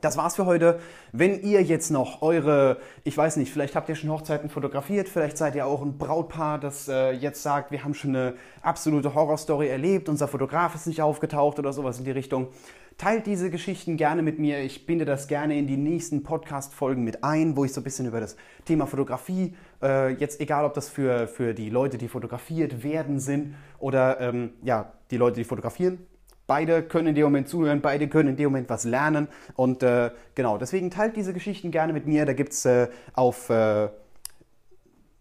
das 0.00 0.16
war's 0.16 0.36
für 0.36 0.46
heute. 0.46 0.80
Wenn 1.12 1.42
ihr 1.42 1.62
jetzt 1.62 1.90
noch 1.90 2.22
eure, 2.22 2.78
ich 3.04 3.16
weiß 3.16 3.36
nicht, 3.36 3.52
vielleicht 3.52 3.76
habt 3.76 3.88
ihr 3.88 3.94
schon 3.94 4.10
Hochzeiten 4.10 4.50
fotografiert, 4.50 5.08
vielleicht 5.08 5.38
seid 5.38 5.54
ihr 5.54 5.66
auch 5.66 5.82
ein 5.82 5.98
Brautpaar, 5.98 6.58
das 6.58 6.88
äh, 6.88 7.12
jetzt 7.12 7.42
sagt, 7.42 7.70
wir 7.70 7.84
haben 7.84 7.94
schon 7.94 8.14
eine 8.14 8.34
absolute 8.62 9.14
Horrorstory 9.14 9.68
erlebt, 9.68 10.08
unser 10.08 10.28
Fotograf 10.28 10.74
ist 10.74 10.86
nicht 10.86 11.02
aufgetaucht 11.02 11.58
oder 11.58 11.72
sowas 11.72 11.98
in 11.98 12.04
die 12.04 12.10
Richtung. 12.10 12.48
Teilt 12.96 13.26
diese 13.26 13.50
Geschichten 13.50 13.96
gerne 13.96 14.22
mit 14.22 14.38
mir. 14.38 14.60
Ich 14.60 14.86
binde 14.86 15.04
das 15.04 15.26
gerne 15.26 15.58
in 15.58 15.66
die 15.66 15.76
nächsten 15.76 16.22
Podcast-Folgen 16.22 17.02
mit 17.02 17.24
ein, 17.24 17.56
wo 17.56 17.64
ich 17.64 17.72
so 17.72 17.80
ein 17.80 17.84
bisschen 17.84 18.06
über 18.06 18.20
das 18.20 18.36
Thema 18.66 18.86
Fotografie, 18.86 19.56
äh, 19.82 20.12
jetzt 20.12 20.40
egal 20.40 20.64
ob 20.64 20.74
das 20.74 20.88
für, 20.88 21.26
für 21.26 21.54
die 21.54 21.70
Leute, 21.70 21.98
die 21.98 22.06
fotografiert 22.06 22.84
werden 22.84 23.18
sind 23.18 23.56
oder 23.80 24.20
ähm, 24.20 24.50
ja, 24.62 24.92
die 25.10 25.16
Leute, 25.16 25.40
die 25.40 25.44
fotografieren, 25.44 26.06
Beide 26.46 26.82
können 26.82 27.08
in 27.08 27.14
dem 27.14 27.24
Moment 27.24 27.48
zuhören, 27.48 27.80
beide 27.80 28.08
können 28.08 28.30
in 28.30 28.36
dem 28.36 28.46
Moment 28.46 28.68
was 28.68 28.84
lernen. 28.84 29.28
Und 29.54 29.82
äh, 29.82 30.10
genau, 30.34 30.58
deswegen 30.58 30.90
teilt 30.90 31.16
diese 31.16 31.32
Geschichten 31.32 31.70
gerne 31.70 31.92
mit 31.92 32.06
mir. 32.06 32.26
Da 32.26 32.34
gibt 32.34 32.52
es 32.52 32.64
äh, 32.64 32.88
auf 33.14 33.50
äh, 33.50 33.88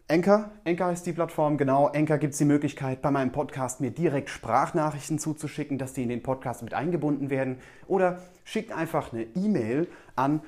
Anchor, 0.10 0.51
Anchor 0.65 0.88
heißt 0.88 1.06
die 1.06 1.13
Plattform, 1.13 1.58
genau. 1.58 1.88
Anchor 1.88 2.18
gibt 2.18 2.34
es 2.34 2.38
die 2.38 2.46
Möglichkeit, 2.46 3.01
bei 3.01 3.10
meinem 3.10 3.32
Podcast 3.32 3.80
mir 3.80 3.89
direkt 3.89 4.30
Sprachnachrichten 4.30 5.18
zuzuschicken, 5.18 5.77
dass 5.77 5.94
die 5.94 6.03
in 6.03 6.10
den 6.10 6.22
Podcast 6.22 6.62
mit 6.62 6.74
eingebunden 6.74 7.30
werden. 7.30 7.58
Oder 7.88 8.20
schickt 8.44 8.74
einfach 8.74 9.13
eine 9.13 9.24
E-Mail 9.24 9.88
an, 10.15 10.42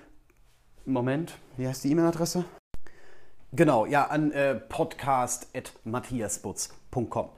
Moment, 0.85 1.37
wie 1.57 1.67
heißt 1.67 1.85
die 1.85 1.91
E-Mail-Adresse? 1.91 2.43
Genau, 3.53 3.85
ja, 3.85 4.03
an 4.05 4.33
äh, 4.33 4.55
podcast.matthiasbutz.com. 4.55 7.29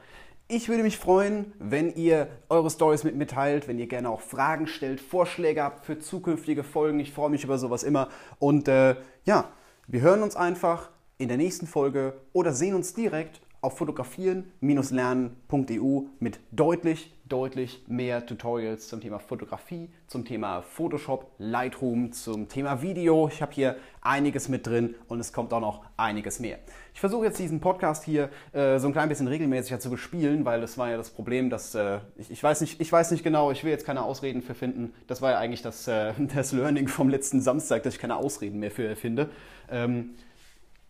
Ich 0.49 0.69
würde 0.69 0.83
mich 0.83 0.97
freuen, 0.97 1.51
wenn 1.59 1.93
ihr 1.95 2.29
eure 2.47 2.69
Stories 2.69 3.03
mit 3.03 3.17
mir 3.17 3.27
teilt, 3.27 3.67
wenn 3.67 3.77
ihr 3.79 3.87
gerne 3.87 4.09
auch 4.09 4.21
Fragen 4.21 4.67
stellt, 4.67 5.01
Vorschläge 5.01 5.61
habt 5.61 5.85
für 5.85 5.99
zukünftige 5.99 6.63
Folgen. 6.63 7.01
Ich 7.01 7.11
freue 7.11 7.29
mich 7.29 7.43
über 7.43 7.57
sowas 7.57 7.83
immer. 7.83 8.07
Und 8.39 8.69
äh, 8.69 8.95
ja, 9.25 9.49
wir 9.87 9.99
hören 9.99 10.23
uns 10.23 10.37
einfach 10.37 10.89
in 11.17 11.27
der 11.27 11.35
nächsten 11.35 11.67
Folge 11.67 12.13
oder 12.31 12.53
sehen 12.53 12.75
uns 12.75 12.93
direkt 12.93 13.41
auf 13.61 13.77
fotografieren-lernen.eu 13.77 16.01
mit 16.19 16.39
deutlich, 16.51 17.13
deutlich 17.25 17.83
mehr 17.87 18.25
Tutorials 18.25 18.87
zum 18.87 19.01
Thema 19.01 19.19
Fotografie, 19.19 19.89
zum 20.07 20.23
Thema 20.25 20.61
Photoshop, 20.61 21.31
Lightroom, 21.39 22.13
zum 22.13 22.47
Thema 22.47 22.81
Video. 22.81 23.27
Ich 23.27 23.41
habe 23.41 23.51
hier 23.53 23.75
einiges 24.01 24.47
mit 24.47 24.65
drin 24.67 24.95
und 25.07 25.19
es 25.19 25.33
kommt 25.33 25.51
auch 25.53 25.59
noch 25.59 25.83
einiges 25.97 26.39
mehr. 26.39 26.59
Ich 26.93 26.99
versuche 26.99 27.25
jetzt 27.25 27.39
diesen 27.39 27.59
Podcast 27.59 28.05
hier 28.05 28.29
äh, 28.53 28.77
so 28.79 28.87
ein 28.87 28.93
klein 28.93 29.09
bisschen 29.09 29.27
regelmäßiger 29.27 29.79
zu 29.79 29.89
bespielen, 29.89 30.45
weil 30.45 30.61
das 30.61 30.77
war 30.77 30.89
ja 30.89 30.97
das 30.97 31.09
Problem, 31.09 31.49
dass 31.49 31.73
äh, 31.75 31.99
ich, 32.17 32.31
ich, 32.31 32.41
weiß 32.41 32.61
nicht, 32.61 32.79
ich 32.79 32.89
weiß 32.91 33.11
nicht 33.11 33.23
genau, 33.23 33.51
ich 33.51 33.63
will 33.63 33.71
jetzt 33.71 33.85
keine 33.85 34.03
Ausreden 34.03 34.41
für 34.41 34.53
finden. 34.53 34.93
Das 35.07 35.21
war 35.21 35.31
ja 35.31 35.39
eigentlich 35.39 35.61
das, 35.61 35.87
äh, 35.87 36.13
das 36.35 36.53
Learning 36.53 36.87
vom 36.87 37.09
letzten 37.09 37.41
Samstag, 37.41 37.83
dass 37.83 37.95
ich 37.95 37.99
keine 37.99 38.15
Ausreden 38.15 38.59
mehr 38.59 38.71
für 38.71 38.95
finde. 38.95 39.29
Ähm, 39.69 40.11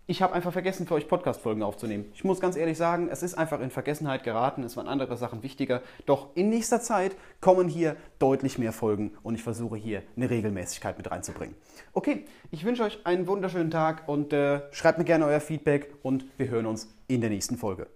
ich 0.08 0.22
habe 0.22 0.34
einfach 0.34 0.54
vergessen, 0.54 0.88
für 0.88 0.96
euch 0.96 1.08
Podcast-Folgen 1.08 1.62
aufzunehmen. 1.62 2.06
Ich 2.14 2.24
muss 2.24 2.40
ganz 2.40 2.56
ehrlich 2.56 2.78
sagen, 2.78 3.10
es 3.12 3.24
ist 3.24 3.38
einfach 3.38 3.60
in 3.60 3.70
Vergessenheit 3.70 4.24
geraten, 4.24 4.64
es 4.64 4.78
waren 4.78 4.88
andere 4.88 5.18
Sachen 5.18 5.44
wichtiger. 5.44 5.82
Doch 6.06 6.30
in 6.36 6.50
nächster 6.50 6.80
Zeit 6.80 7.16
kommen 7.42 7.68
hier 7.68 7.98
deutlich 8.18 8.58
mehr 8.58 8.72
Folgen 8.72 9.12
und 9.22 9.36
ich 9.36 9.44
versuche 9.44 9.76
hier 9.76 10.04
eine 10.16 10.30
Regelmäßigkeit 10.30 10.98
mit 10.98 11.12
reinzubringen. 11.12 11.56
Okay, 11.92 12.26
ich 12.52 12.64
wünsche 12.64 12.84
euch 12.84 13.06
einen 13.06 13.28
wunderschönen 13.28 13.70
Tag 13.70 14.08
und 14.08 14.32
äh, 14.32 14.62
schreibt 14.72 14.98
mir 14.98 15.06
gerne 15.06 15.26
euer 15.26 15.42
Feedback 15.42 15.94
und 16.04 16.26
wir 16.38 16.48
hören 16.48 16.66
uns 16.66 16.88
in 17.08 17.20
der 17.20 17.30
nächsten 17.30 17.58
Folge. 17.58 17.88